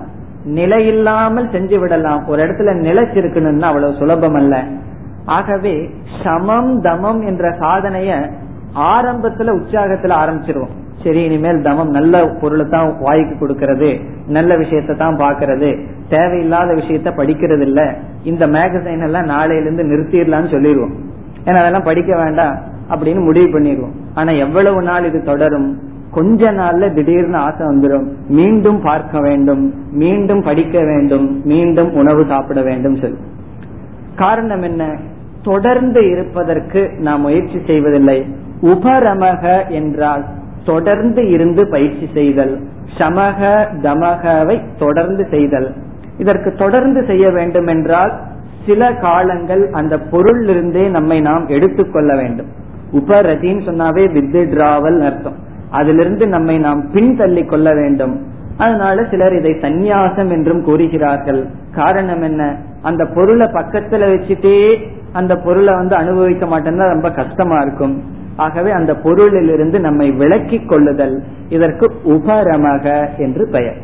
[0.58, 4.56] நிலையில்லாமல் செஞ்சு விடலாம் ஒரு இடத்துல நிலைச்சிருக்கணும்னா அவ்வளவு சுலபம் அல்ல
[5.38, 5.74] ஆகவே
[6.24, 8.12] சமம் தமம் என்ற சாதனைய
[8.94, 10.76] ஆரம்பத்துல உற்சாகத்துல ஆரம்பிச்சிருவோம்.
[11.04, 13.90] சரி இனிமேல் தமம் நல்ல பொருளை தான் வாய்க்கு கொடுக்கறது
[14.36, 15.70] நல்ல விஷயத்தை தான் பாக்குறது
[16.14, 17.82] தேவையில்லாத விஷயத்த படிக்கிறது இல்ல
[18.32, 20.94] இந்த மேகசைன் எல்லாம் நாளையில இருந்து நிறுத்திடலாம்னு சொல்லிடுவோம்.
[21.46, 22.56] ஏன்னா அதெல்லாம் படிக்க வேண்டாம்
[22.92, 23.96] அப்படின்னு முடிவு பண்ணிடுவோம்.
[24.14, 25.70] ஆனா எவ்வளவு நாள் இது தொடரும்?
[26.12, 29.74] கொஞ்ச நாள்ல திடீர்னு ஆசை வந்துடும் மீண்டும் பார்க்க வேண்டும்.
[29.92, 31.42] மீண்டும் படிக்க வேண்டும்.
[31.46, 33.18] மீண்டும் உணவு சாப்பிட வேண்டும் சொல்லி.
[34.16, 34.96] காரணம் என்ன?
[35.44, 38.26] தொடர்ந்து இருப்பதற்கு நாம் முயற்சி செய்வதில்லை.
[38.62, 40.26] உபரமக என்றால்
[40.66, 42.60] தொடர்ந்து இருந்து பயிற்சி செய்தல்.
[42.98, 45.74] சமக தமகவை தொடர்ந்து செய்தல்.
[46.18, 48.22] இதற்கு தொடர்ந்து செய்ய வேண்டும் என்றால்
[48.66, 52.48] சில காலங்கள் அந்த பொருளிலிருந்தே நம்மை நாம் எடுத்துக்கொள்ள வேண்டும்.
[52.92, 55.50] உபரதின்னு சொன்னாவே வித்ட்ராவல் அர்த்தம்.
[55.72, 58.26] அதிலிருந்து நம்மை நாம் பின்தள்ளி கொள்ள வேண்டும்.
[58.58, 61.48] அதனால சிலர் இதை சந்நியாசம் என்றும் கூறுகிறார்கள்.
[61.72, 62.56] காரணம் என்ன?
[62.82, 68.04] அந்த பொருளை பக்கத்துல வச்சுட்டே அந்த பொருளை வந்து அனுபவிக்க மாட்டேன்னா ரொம்ப கஷ்டமா இருக்கும்.
[68.36, 73.78] ஆகவே அந்த பொருளிலிருந்து நம்மை விளக்கிக் கொள்ளுதல் இதற்கு உபரமக என்று பெயர்.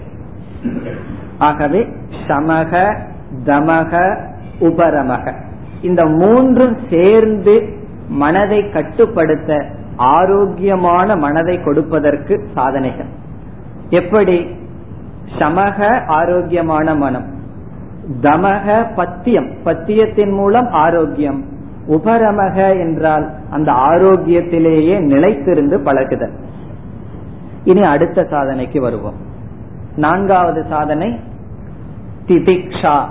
[1.37, 1.87] ஆகவே
[2.27, 2.97] சமக
[3.45, 4.17] தமக
[4.59, 5.33] உபரமக.
[5.81, 7.69] இந்த மூன்றும் சேர்ந்து
[8.09, 9.65] மனதை கட்டுப்படுத்த
[9.97, 13.05] ஆரோக்கியமான மனதை கொடுப்பதற்கு சாதனைகள்.
[13.89, 14.47] எப்படி?
[15.39, 17.25] சமக ஆரோக்கியமான மனம்.
[18.21, 19.49] தமக பத்தியம்.
[19.65, 21.43] பத்தியத்தின் மூலம் ஆரோக்கியம்.
[21.89, 26.33] உபரமக என்றால் அந்த ஆரோக்கியத்திலேயே நிலைத்திருந்து பழகுதல்.
[27.63, 29.15] இனி அடுத்த சாதனைக்கு வருவோம்.
[29.95, 31.19] நான்காவது சாதனை
[32.27, 33.03] திதிக்ஷா.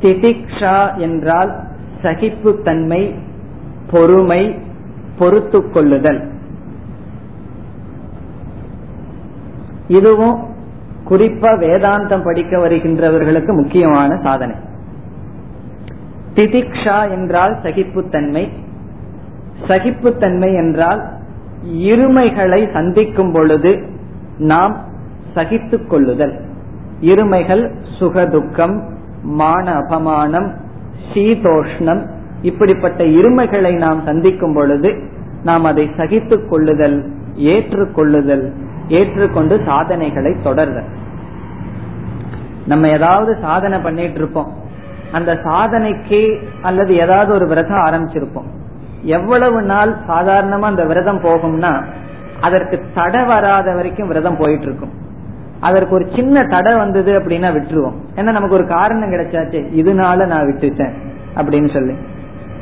[0.00, 1.60] திதிக்ஷா என்றால்
[2.02, 3.14] சகிப்புத்தன்மை
[3.90, 4.58] பொறுமை
[5.18, 6.30] பொறுத்து கொள்ளுதல்.
[9.88, 10.38] இதுவும்
[11.08, 14.56] குறிப்பா வேதாந்தம் படிக்க வருகின்றவர்களுக்கு முக்கியமான சாதனை.
[16.34, 18.48] திதிக்ஷா என்றால் சகிப்புத்தன்மை.
[19.68, 21.08] சகிப்புத்தன்மை என்றால்
[21.66, 23.88] இருமைகளை சந்திக்கும் பொழுது
[24.38, 24.76] நாம்
[25.34, 26.40] சகித்துக் கொள்ளுதல்.
[27.00, 28.82] இருமைகள் சுகதுக்கம்
[29.22, 30.54] மான அபமானம்
[31.14, 32.06] சீதோஷ்ணம்
[32.42, 35.02] இப்படிப்பட்ட இருமைகளை நாம் சந்திக்கும் பொழுது
[35.44, 38.52] நாம் அதை சகித்துக் கொள்ளுதல் ஏற்றுக்கொள்ளுதல்
[38.88, 40.88] ஏற்றுக்கொண்டு சாதனைகளை தொடர்தல்.
[42.66, 44.52] நம்ம ஏதாவது சாதனை பண்ணிட்டு இருப்போம்.
[45.12, 48.48] அந்த சாதனைக்கு அல்லது ஏதாவது ஒரு விரதம் ஆரம்பிச்சிருப்போம்.
[49.02, 51.84] எவ்வளவு நாள் சாதாரணமா அந்த விரதம் போகும்னா
[52.40, 54.92] அதற்கு தடை வராத வரைக்கும் விரதம் போயிட்டு இருக்கும்
[55.60, 57.96] அதற்கு ஒரு சின்ன தடை வந்தது அப்படின்னா விட்டுருவோம்.
[58.14, 59.60] ஏன்னா நமக்கு ஒரு காரணம் கிடைச்சாச்சு.
[59.72, 60.92] இதனால நான் விட்டுட்டேன்
[61.36, 61.94] அப்படின்னு சொல்லி.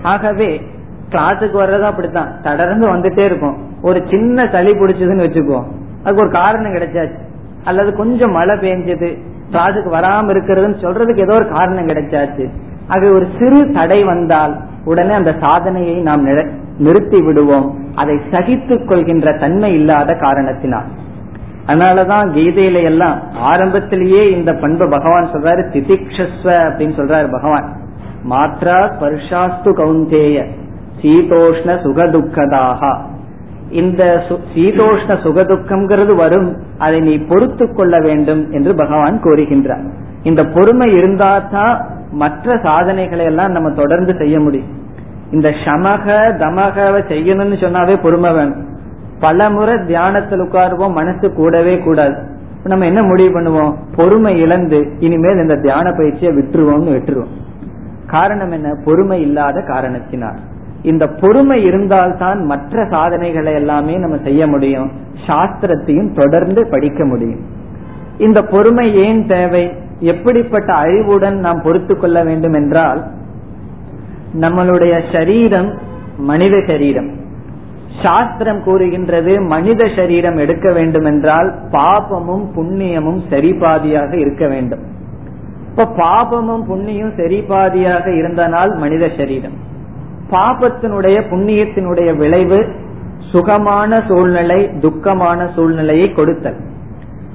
[0.02, 0.62] ஆகவே
[1.10, 2.40] கிளாஸுக்கு வர்றது அப்படித்தான்.
[2.42, 3.56] தொடர்ந்து வந்துட்டே இருக்கும்.
[3.82, 5.66] ஒரு சின்ன சளி பிடிச்சதுன்னு வச்சுக்குவோம்.
[6.04, 7.18] அதுக்கு ஒரு காரணம் கிடைச்சாச்சு.
[7.64, 9.18] அல்லது கொஞ்சம் மழை பெஞ்சது
[9.50, 12.48] கிளாஸுக்கு வராம இருக்கிறதுன்னு சொல்றதுக்கு ஏதோ ஒரு காரணம் கிடைச்சாச்சு.
[12.88, 16.24] அது ஒரு சிறு தடை வந்தால் உடனே அந்த சாதனையை நாம்
[16.78, 17.78] நிறுத்தி விடுவோம்.
[17.94, 20.86] அதை சகித்துக் கொள்கின்ற தன்மை இல்லாத காரணத்தினால்.
[21.66, 27.76] அதனாலதான் கீதையில எல்லாம் ஆரம்பத்திலேயே இந்த பண்பு பகவான் சொல்றாரு திதிக்ஷஸ்வ அப்படின்னு சொல்றாரு பகவான்.
[28.30, 30.46] மாத்ரா ஸ்பர்ஷாஸ்து கவுந்தேய
[31.02, 32.98] சீதோஷ்ண சுகதுக்கதாக.
[33.70, 34.22] இந்த
[34.54, 39.90] சீதோஷ்ண சுகதுக்கம்ங்கிறது வரும் அதை நீ பொறுத்து கொள்ள வேண்டும் என்று பகவான் கூறுகின்றார்.
[40.22, 44.68] இந்த பொறுமை இருந்தா தான் மற்ற சாதனைகளை எல்லாம் நம்ம தொடர்ந்து செய்ய முடியும்.
[45.32, 48.66] இந்த சமக தமகவை செய்யணும்னு சொன்னாவே பொறுமை வேணும்.
[49.20, 52.16] பல முறை தியானத்தில் உட்காருவோம் மனசு கூடவே கூடாது.
[52.64, 53.74] நம்ம என்ன முடிவு பண்ணுவோம்?
[53.96, 57.46] பொறுமை இழந்து இனிமேல் இந்த தியான பயிற்சியை விட்டுருவோம்னு விட்டுருவோம்.
[58.10, 58.74] காரணம் என்ன?
[58.84, 60.38] பொறுமை இல்லாத காரணத்தினால்.
[60.82, 64.90] இந்த பொறுமை இருந்தால்தான் மற்ற சாதனைகளை எல்லாமே நம்ம செய்ய முடியும்.
[65.26, 67.40] சாஸ்திரத்தையும் தொடர்ந்து படிக்க முடியும்.
[68.18, 69.72] இந்த பொறுமை ஏன் தேவை?
[70.00, 73.04] எப்படிப்பட்ட அழிவுடன் நாம் பொறுத்து கொள்ள வேண்டும் என்றால்
[74.40, 75.78] நம்மளுடைய சரீரம்
[76.18, 77.10] மனித சரீரம்.
[78.02, 84.82] சாஸ்திரம் கூறுகின்றது மனித சரீரம் எடுக்க வேண்டும் என்றால் பாபமும் புண்ணியமும் சரிபாதியாக இருக்க வேண்டும்.
[85.80, 89.52] இப்ப பாபமும் புண்ணியம் சரிபாதியாக இருந்தனால் மனித சரீரம்.
[90.30, 92.66] பாபத்தினுடைய புண்ணியத்தினுடைய விளைவு
[93.32, 96.56] சுகமான சூழ்நிலை துக்கமான சூழ்நிலையை கொடுத்தல்.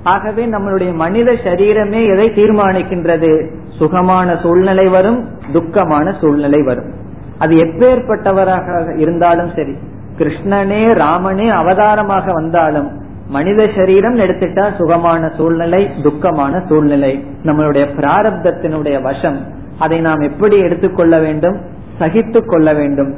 [0.03, 3.51] ஆகவே நம்மளுடைய மனித சரீரமே எதை தீர்மானிக்கின்றது?
[3.69, 6.89] சுகமான சூழ்நிலை வரும் துக்கமான சூழ்நிலை வரும்.
[7.37, 9.77] அது எப்பேற்பட்டவராக இருந்தாலும் சரி
[10.17, 12.91] கிருஷ்ணனே ராமனே அவதாரமாக வந்தாலும்
[13.27, 17.25] மனித சரீரம் எடுத்துட்டா சுகமான சூழ்நிலை துக்கமான சூழ்நிலை.
[17.43, 19.39] நம்மளுடைய பிராரப்தத்தினுடைய வசம்
[19.79, 21.57] அதை நாம் எப்படி எடுத்துக்கொள்ள வேண்டும்?
[21.99, 23.17] சகித்து கொள்ள வேண்டும்.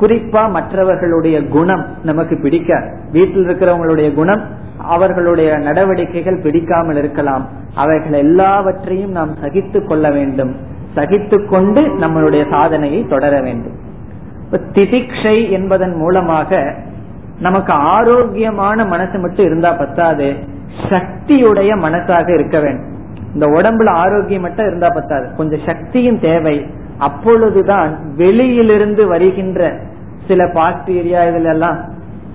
[0.00, 4.42] குறிப்பா மற்றவர்களுடைய குணம் நமக்கு பிடிக்க வீட்டில் இருக்கிறவங்களுடைய குணம்
[4.78, 7.48] அவர்களுடைய நடவடிக்கைகள் பிடிக்காமல் இருக்கலாம்.
[7.74, 10.56] அவைகள் எல்லாவற்றையும் நாம் சகித்து கொள்ள வேண்டும்.
[10.94, 13.72] சகித்து கொண்டு நம்மளுடைய சாதனையை தொடர வேண்டும்.
[14.50, 16.74] திதிக்ஷை என்பதன் மூலமாக
[17.40, 20.36] நமக்கு ஆரோக்கியமான மனசு மட்டும் இருந்தா பத்தாது
[20.88, 22.96] சக்தியுடைய மனசாக இருக்க வேண்டும்
[23.34, 26.66] இந்த உடம்புல ஆரோக்கியம் மட்டும் இருந்தா பத்தாது கொஞ்சம் சக்தியும் தேவை.
[26.98, 29.72] அப்பொழுதுதான் வெளியிலிருந்து வருகின்ற
[30.28, 31.78] சில பாக்டீரியா இதுல எல்லாம்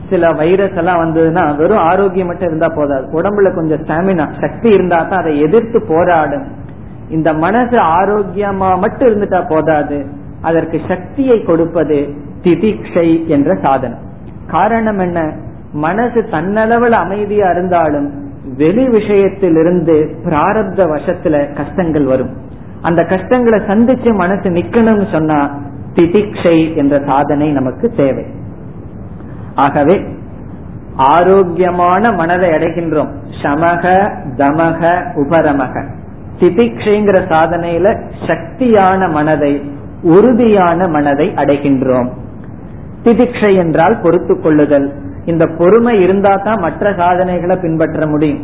[0.09, 3.21] சில வைரஸ் எல்லாம் வந்ததுன்னா வெறும் ஆரோக்கியம் மட்டும் இருந்தா போதாது.
[3.21, 6.45] உடம்புல கொஞ்சம் ஸ்டாமினா சக்தி இருந்தா தான் அதை எதிர்த்து போராடும்.
[7.09, 10.05] இந்த மனசு ஆரோக்கியமா மட்டும் இருந்துட்டா போதாது.
[10.41, 14.11] அதற்கு சக்தியை கொடுப்பது திதிக்ஷை என்ற சாதனம்.
[14.53, 15.33] காரணம் என்ன?
[15.73, 18.09] மனசு தன்னளவில் அமைதியா இருந்தாலும்
[18.57, 22.37] வெளி விஷயத்திலிருந்து பிராரப்த வசத்துல கஷ்டங்கள் வரும்.
[22.81, 25.59] அந்த கஷ்டங்களை சந்திச்சு மனசு நிக்கணும்னு சொன்னா
[25.93, 28.25] திதிக்ஷை என்ற சாதனை நமக்கு தேவை.
[29.55, 30.05] ஆகவே
[30.95, 33.11] ஆரோக்கியமான மனதை அடைகின்றோம்.
[33.41, 34.81] சமக தமக
[35.15, 35.87] உபரமக.
[36.39, 42.09] திதிக்ஷைங்கிற சாதனையில சக்தியான மனதை உறுதியான மனதை அடைகின்றோம்.
[43.03, 44.87] திதிக்ஷை என்றால் பொறுத்து கொள்ளுதல்
[45.25, 48.43] இந்த பொறுமை இருந்தா தான் மற்ற சாதனைகளை பின்பற்ற முடியும்.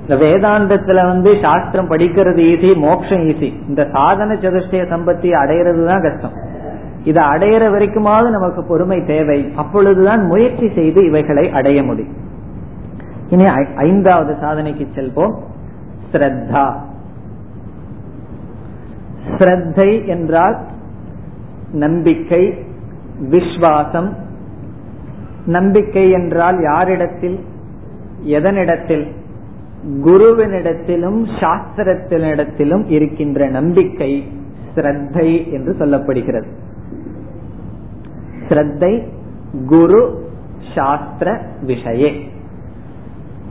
[0.00, 6.36] இந்த வேதாந்தத்துல வந்து சாஸ்திரம் படிக்கிறது ஈஸி மோட்சம் ஈஸி இந்த சாதன சதுஷ்டய சம்பத்தி அடையிறது தான் கஷ்டம்.
[7.04, 9.52] இதை அடையிற வரைக்குமாவது நமக்கு பொறுமை தேவை.
[9.56, 12.14] அப்பொழுதுதான் முயற்சி செய்து இவைகளை அடைய முடியும்.
[13.28, 13.44] இனி
[13.76, 15.34] ஐந்தாவது சாதனைக்கு செல்வோம்.
[16.12, 16.66] ஸ்ரத்தா.
[19.38, 20.56] ஸ்ரத்தை என்றால்
[21.72, 22.42] நம்பிக்கை
[23.20, 24.14] விஸ்வாசம்.
[25.46, 27.44] நம்பிக்கை என்றால் யாரிடத்தில்?
[28.26, 29.12] எதனிடத்தில்?
[30.04, 34.28] குருவினிடத்திலும் சாஸ்திரத்தினிடத்திலும் இருக்கின்ற நம்பிக்கை
[34.74, 36.46] ஸ்ரத்தை என்று சொல்லப்படுகிறது.
[38.48, 39.08] ஸ்ரத்தை
[39.66, 40.28] குரு
[40.74, 42.12] சாஸ்திர விஷய.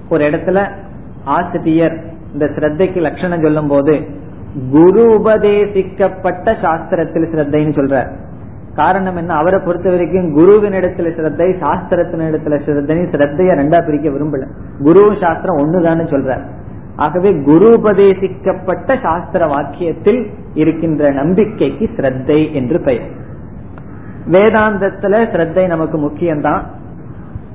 [0.09, 0.70] ஒரு இடத்துல
[1.24, 2.03] ஆசிரியர்
[2.34, 4.05] இந்த ஸ்ரத்தைக்கு லட்சணம் சொல்லும் போது
[4.72, 8.24] குரு உபதேசிக்கப்பட்ட சாஸ்திரத்தில் ஸ்ரத்தைன்னு சொல்றார்.
[8.76, 9.34] காரணம் என்ன?
[9.34, 14.47] அவரை பொறுத்த வரைக்கும் குருவின் இடத்துல சிரத்தை சாஸ்திரத்தின் இடத்துல ஸ்ரத்தைன்னு சிரத்தைய ரெண்டா பிரிக்க விரும்பல.
[14.84, 16.41] குரு சாஸ்திரம் ஒண்ணுதான்னு சொல்றார்.
[16.95, 23.09] ஆகவே குரு உபதேசிக்கப்பட்ட சாஸ்திர வாக்கியத்தில் இருக்கின்ற நம்பிக்கைக்கு ஸ்ரத்தை என்று பெயர்.
[24.32, 26.61] வேதாந்தத்துல ஸ்ரத்தை நமக்கு முக்கியம்தான்.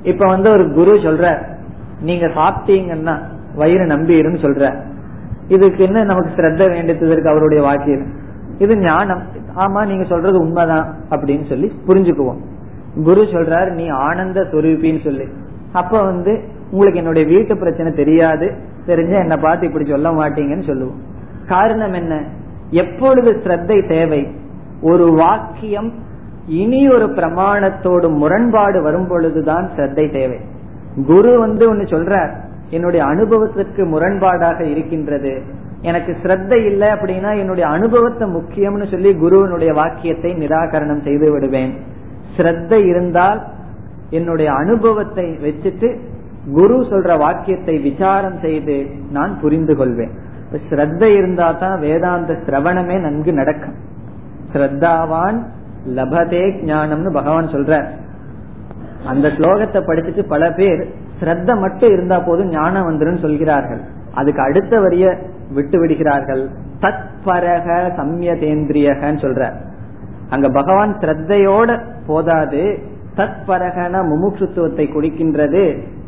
[0.03, 1.37] இப்ப வந்து ஒரு குரு சொல்ற
[2.01, 3.19] நீங்க சாப்பிட்டீங்கன்னா
[3.55, 4.73] வயிறு நம்பிருன்னு சொல்ற
[5.47, 8.19] இதுக்கு என்ன நமக்கு ஸ்ரத்த வேண்டியதற்கு அவருடைய வாக்கியம்
[8.61, 9.21] இது ஞானம்.
[9.55, 12.41] ஆமா நீங்க சொல்றது உண்மைதான் அப்படின்னு சொல்லி புரிஞ்சுக்குவோம்.
[13.03, 15.25] குரு சொல்றாரு நீ ஆனந்த சொரூபின்னு சொல்லி.
[15.71, 16.33] அப்ப வந்து
[16.71, 18.47] உங்களுக்கு என்னுடைய வீட்டு பிரச்சனை தெரியாது.
[18.87, 20.99] தெரிஞ்ச என்ன பார்த்து இப்படி சொல்ல மாட்டீங்கன்னு சொல்லுவோம்.
[21.47, 22.23] காரணம் என்ன?
[22.69, 24.21] எப்பொழுது ஸ்ரத்தை தேவை?
[24.81, 25.91] ஒரு வாக்கியம்
[26.45, 30.39] இனி ஒரு பிரமாணத்தோடு முரண்பாடு வரும் பொழுதுதான் ஸ்ரத்தை தேவை.
[31.05, 32.31] குரு வந்து ஒன்னு சொல்றார்
[32.69, 35.41] என்னுடைய அனுபவத்திற்கு முரண்பாடாக இருக்கின்றது.
[35.81, 41.71] எனக்கு ஸ்ரத்த இல்லை அப்படின்னா என்னுடைய அனுபவத்தை முக்கியம்னு சொல்லி குருவனுடைய வாக்கியத்தை நிராகரணம் செய்து விடுவேன்.
[42.35, 43.39] ஸ்ரத்த இருந்தால்
[44.09, 45.89] என்னுடைய அனுபவத்தை வச்சுட்டு
[46.57, 48.75] குரு சொல்ற வாக்கியத்தை விசாரம் செய்து
[49.11, 50.13] நான் புரிந்து கொள்வேன்.
[50.69, 53.75] ஸ்ரத்த இருந்தா தான் வேதாந்த சிரவணமே நன்கு நடக்கும்.
[54.53, 55.37] ஸ்ரத்தாவான்
[55.97, 57.73] லபதே ஞானம்னு பகவான் சொல்ற
[59.11, 60.81] அந்த ஸ்லோகத்தை படிச்சுட்டு பல பேர்
[61.19, 63.81] ஸ்ரத்த மட்டும் இருந்தா போதும் ஞானம் வந்துடும் சொல்கிறார்கள்.
[64.19, 65.05] அதுக்கு அடுத்த வரிய
[65.53, 66.43] விட்டு விடுகிறார்கள்
[66.83, 67.67] தத்பரக
[67.99, 69.43] சம்யதேந்திரியகன்னு சொல்ற.
[70.29, 71.69] அங்க பகவான் ஸ்ரத்தையோட
[72.07, 72.63] போதாது
[73.15, 75.63] தத்பரகன முமுட்சுத்துவத்தை குடிக்கின்றது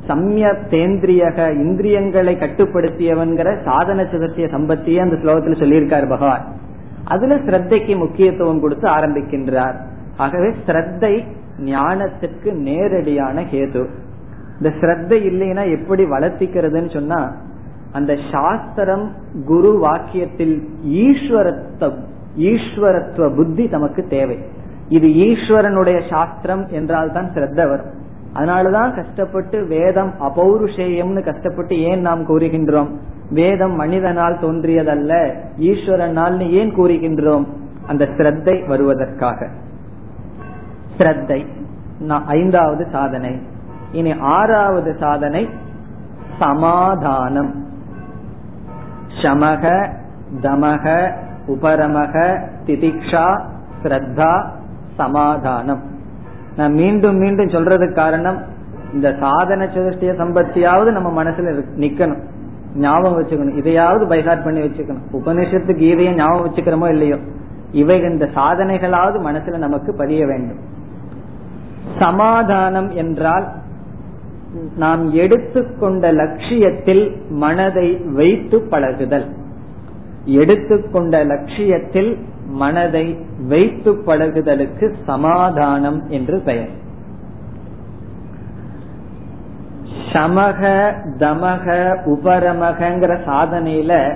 [0.08, 6.46] சம்ய தேந்திரியக இந்திரியங்களை கட்டுப்படுத்தியவன்கிற சாதன சதர்த்திய சம்பத்தியே அந்த ஸ்லோகத்தில் சொல்லியிருக்காரு பகவான்.
[7.06, 9.78] அதுல ஸ்ரத்தைக்கு முக்கியத்துவம் கொடுத்து ஆரம்பிக்கின்றார்.
[10.18, 11.14] ஆகவே ஸ்ரத்தை
[11.72, 13.84] ஞானத்திற்கு நேரடியான கேது
[14.58, 17.20] இந்த ஸ்ரத்தை இல்லைன்னா எப்படி வளர்த்திக்கிறதுன்னு சொன்னா
[17.94, 19.12] அந்த சாஸ்திரம்
[19.46, 21.92] குரு வாக்கியத்தில் ஈஸ்வரத்துவ
[22.38, 24.38] ஈஸ்வரத்துவ புத்தி நமக்கு தேவை.
[24.90, 27.92] இது ஈஸ்வரனுடைய சாஸ்திரம் என்றால் தான் சிரத்த வரும்.
[28.34, 32.90] அதனாலதான் கஷ்டப்பட்டு வேதம் அபௌருஷேயம்னு கஷ்டப்பட்டு ஏன் நாம் கூறுகின்றோம்?
[33.30, 35.14] வேதம் மனிதனால் தோன்றியதல்ல
[35.60, 37.46] ஈஸ்வரனால் ஏன் கூறுகின்றோம்?
[37.88, 39.50] அந்த ஸ்ரத்தை வருவதற்காக.
[40.98, 41.46] ஸ்ரத்தை
[42.26, 43.40] ஐந்தாவது சாதனை.
[43.92, 45.50] இனி ஆறாவது சாதனை
[46.40, 47.63] சமாதானம்.
[49.22, 49.94] சமக
[50.42, 51.12] தமக
[51.48, 52.16] உபரமக
[52.66, 53.42] திதிக்ஷா
[53.84, 54.46] ஸ்ரத்தா
[54.96, 55.82] சமாதானம்.
[56.56, 58.40] நான் மீண்டும் மீண்டும் சொல்றதுக்கு காரணம்
[58.94, 62.22] இந்த சாதன சதுஷ்டிய சம்பத்தியாவது நம்ம மனசுல நிக்கணும்.
[62.76, 63.56] ஞாபகம் வச்சுக்கணும்.
[63.56, 65.06] இதையாவது பைகாட் பண்ணி வச்சுக்கணும்.
[65.14, 67.18] உபநிஷத்து கீதையை ஞாபகம் வச்சுக்கிறோமோ இல்லையோ?
[67.72, 70.62] இவை இந்த சாதனைகளாவது மனசுல நமக்கு பதிய வேண்டும்.
[72.00, 73.48] சமாதானம் என்றால்
[74.78, 79.26] நாம் எடுத்துக்கொண்ட லட்சியத்தில் மனதை வைத்து பழகுதல்.
[80.26, 86.82] எடுத்துக்கொண்ட லட்சியத்தில் மனதை வைத்து பழகுதலுக்கு சமாதானம் என்று பெயர்.
[90.14, 90.62] சமக
[91.18, 91.66] தமக
[92.06, 94.16] உபரமகங்கிற சாதனையில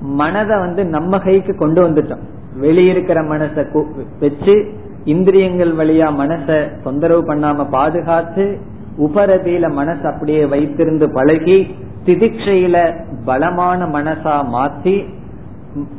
[0.00, 2.24] மனதை வந்து நம்ம கைக்கு கொண்டு வந்துட்டோம்.
[2.60, 3.86] வெளியிருக்கிற மனசை
[4.20, 4.72] வச்சு
[5.04, 8.60] இந்திரியங்கள் வழியா மனசை தொந்தரவு பண்ணாம பாதுகாத்து
[8.98, 11.74] உபரதியில மனசு அப்படியே வைத்திருந்து பழகி
[12.04, 15.04] திதிக்ஷையில பலமான மனசா மாத்தி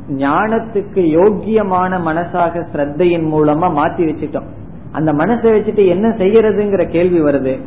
[0.09, 4.43] ஞானத்துக்கு யோக்கியமான மனசாக ஸ்ரத்தையின் மூலமா மாத்தி வச்சுட்டோம்.
[4.91, 7.59] அந்த மனசை வச்சுட்டு என்ன செய்யறதுங்கிற கேள்வி வருது.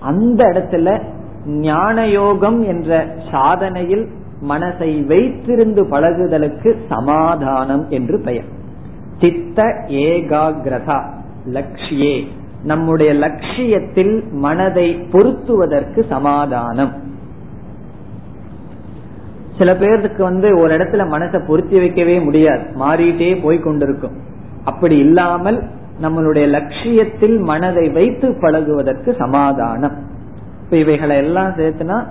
[0.00, 1.02] அந்த இடத்துல
[1.46, 4.06] ஞான யோகம் என்ற சாதனையில்
[4.48, 8.44] மனசை வைத்திருந்து பழகுதலுக்கு சமாதானம் என்று பெயர்.
[9.20, 11.02] சித்த ஏகாகிரதா
[11.48, 12.26] லக்ஷ்யே.
[12.64, 16.92] நம்முடைய லட்சியத்தில் மனதை பொருத்துவதற்கு சமாதானம்.
[19.58, 22.62] சில பேருக்கு வந்து ஒரு இடத்துல மனசை பொருத்தி வைக்கவே முடியாது.
[22.80, 24.12] மாறிட்டே போய் கொண்டிருக்கும்.
[24.64, 25.62] அப்படி இல்லாமல்
[26.02, 29.96] நம்மளுடைய லட்சியத்தில் மனதை வைத்து பழகுவதற்கு சமாதானம்.
[30.64, 32.06] இப்ப இவைகளை எல்லாம் சேர்த்துனா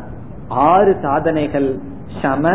[0.47, 1.79] ஆறு சாதனைகள்.
[2.21, 2.49] சம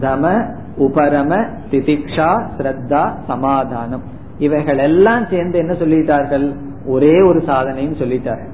[0.00, 4.02] தம உபரம திதிக்ஷா ஸ்ரத்தா சமாதானம்.
[4.38, 6.56] இவைகள் எல்லாம் சேர்ந்து என்ன சொல்லிட்டார்கள்?
[6.86, 8.48] ஒரே ஒரு சாதனைன்னு சொல்லிட்டாரு.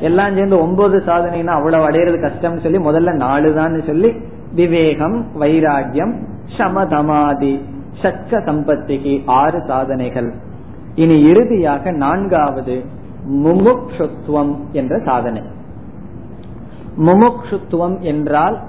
[0.00, 4.14] எல்லாம் சேர்ந்து ஒன்பது சாதனைனா அவ்வளவு அடையிறது கஷ்டம்னு சொல்லி முதல்ல நாலு தான் சொல்லி
[4.54, 6.14] விவேகம் வைராகியம்
[6.56, 7.60] சமதமாதி
[8.02, 10.34] சக்க சம்பத்திக்கு ஆறு சாதனைகள்.
[10.94, 12.84] இனி இறுதியாக நான்காவது
[13.30, 15.42] முமுக்ஷுத்துவம் என்ற சாதனை.
[16.98, 18.60] முமுக்ஷுத்துவம் என்றால்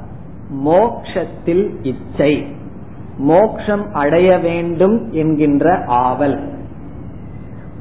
[0.65, 2.45] மோக்ஷத்தில் இச்சை.
[3.17, 6.39] மோக்ஷம் அடைய வேண்டும் என்கின்ற ஆவல்.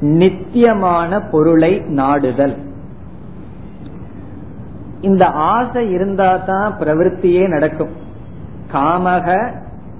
[0.01, 2.55] நித்தியமான பொருளை நாடுதல்.
[5.01, 7.89] இந்த ஆசை இருந்தா தான் பிரவருத்தியே நடக்கும்.
[8.73, 9.53] காமக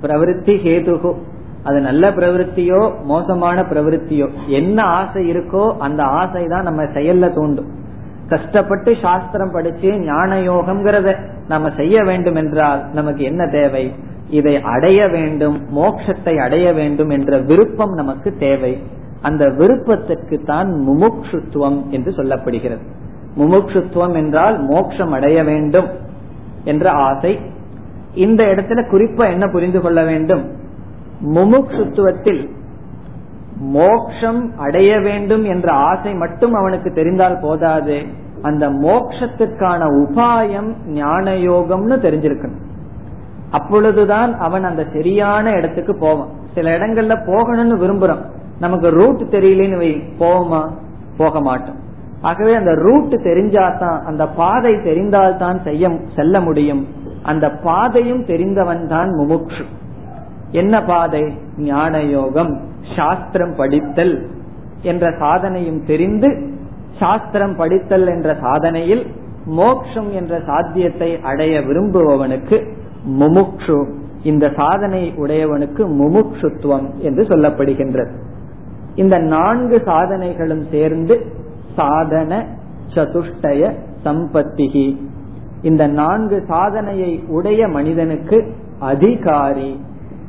[0.03, 1.15] பிரவருத்தி ஹேதுகு.
[1.63, 7.69] அது நல்ல பிரவருத்தியோ மோசமான பிரவருத்தியோ என்ன ஆசை இருக்கோ அந்த ஆசை தான் நம்ம செயல்ல தூண்டும்.
[8.27, 13.93] கஷ்டப்பட்டு சாஸ்திரம் படிச்சு ஞான யோகம்ங்கிறத நம்ம செய்ய வேண்டும் என்றால் நமக்கு என்ன தேவை?
[14.29, 18.81] இதை அடைய வேண்டும் மோட்சத்தை அடைய வேண்டும் என்ற விருப்பம் நமக்கு தேவை.
[19.21, 22.81] அந்த விருப்பத்திற்கு தான் முமுக்ஷுத்துவம் என்று சொல்லப்படுகிறது.
[23.37, 25.87] முமுக்ஷுத்துவம் என்றால் மோட்சம் அடைய வேண்டும்
[26.63, 27.39] என்ற ஆசை.
[28.13, 30.51] இந்த இடத்துல குறிப்பா என்ன புரிந்து கொள்ள வேண்டும்?
[31.35, 32.49] முமுக்ஷுத்துவத்தில்
[33.59, 38.01] மோக்ஷம் அடைய வேண்டும் என்ற ஆசை மட்டும் அவனுக்கு தெரிந்தால் போதாது.
[38.41, 42.61] அந்த மோக்ஷத்துக்கான உபாயம் ஞான யோகம்னு தெரிஞ்சிருக்கணும்.
[43.49, 46.29] அப்பொழுதுதான் அவன் அந்த சரியான இடத்துக்கு போவான்.
[46.53, 48.23] சில இடங்கள்ல போகணும்னு விரும்புறான்.
[48.61, 50.61] நமக்கு ரூட் தெரியலன்னு போவோமா?
[51.17, 51.79] போக மாட்டோம்
[52.21, 56.83] ஆகவே அந்த ரூட் தெரிஞ்சாதான் அந்த பாதை தெரிந்தால்தான் செய்ய செல்ல முடியும்.
[57.23, 59.63] அந்த பாதையும் தெரிந்தவன் தான் முமுக்ஷு.
[60.51, 61.23] என்ன பாதை?
[61.57, 62.53] ஞான யோகம்
[62.95, 64.15] சாஸ்திரம் படித்தல்
[64.81, 66.29] என்ற சாதனையும் தெரிந்து
[66.99, 69.03] சாஸ்திரம் படித்தல் என்ற சாதனையில்
[69.45, 72.57] மோக்ஷம் என்ற சாத்தியத்தை அடைய விரும்புபவனுக்கு
[73.19, 73.79] முமுக்ஷு.
[74.23, 78.11] இந்த சாதனை உடையவனுக்கு முமுக்ஷுத்துவம் என்று சொல்லப்படுகின்றது.
[78.95, 81.25] இந்த நான்கு சாதனைகளும் சேர்ந்து
[81.75, 82.45] சாதன
[82.93, 83.73] சதுஷ்டய
[84.05, 84.97] சம்பத்திகி.
[85.61, 89.79] இந்த நான்கு சாதனையை உடைய மனிதனுக்கு அதிகாரி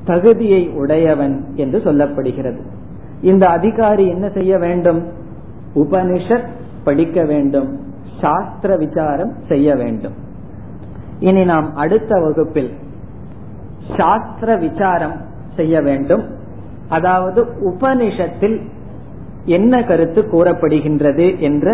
[0.05, 2.61] தகுதியை உடையவன் என்று சொல்லப்படுகிறது.
[3.21, 5.07] இந்த அதிகாரி என்ன செய்ய வேண்டும்?
[5.75, 6.49] உபனிஷத்
[6.85, 7.81] படிக்க வேண்டும்.
[8.21, 10.13] சாஸ்திர விசாரம் செய்ய வேண்டும்.
[11.19, 12.71] இனி நாம் அடுத்த வகுப்பில்
[13.97, 15.21] சாஸ்திர விசாரம்
[15.57, 16.41] செய்ய வேண்டும்.
[16.97, 17.41] அதாவது
[17.71, 18.57] உபனிஷத்தில்
[19.57, 21.67] என்ன கருத்து கூறப்படுகின்றது என்ற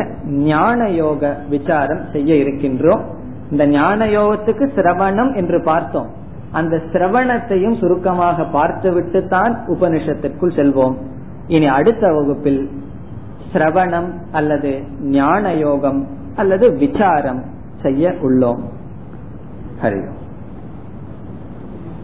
[0.50, 3.02] ஞான யோக விசாரம் செய்ய இருக்கின்றோம்.
[3.50, 6.08] இந்த ஞான யோகத்துக்கு சிரவணம் என்று பார்த்தோம்.
[6.52, 10.96] அந்த சிரவணத்தையும் சுருக்கமாக பார்த்துவிட்டு தான் உபனிஷத்திற்குள் செல்வோம்.
[11.54, 12.62] இனி அடுத்த வகுப்பில்
[13.52, 14.72] சிரவணம் அல்லது
[15.18, 16.00] ஞான யோகம்
[16.36, 17.42] அல்லது விசாரம்
[17.82, 18.62] செய்ய உள்ளோம்.
[19.82, 20.00] ஹரி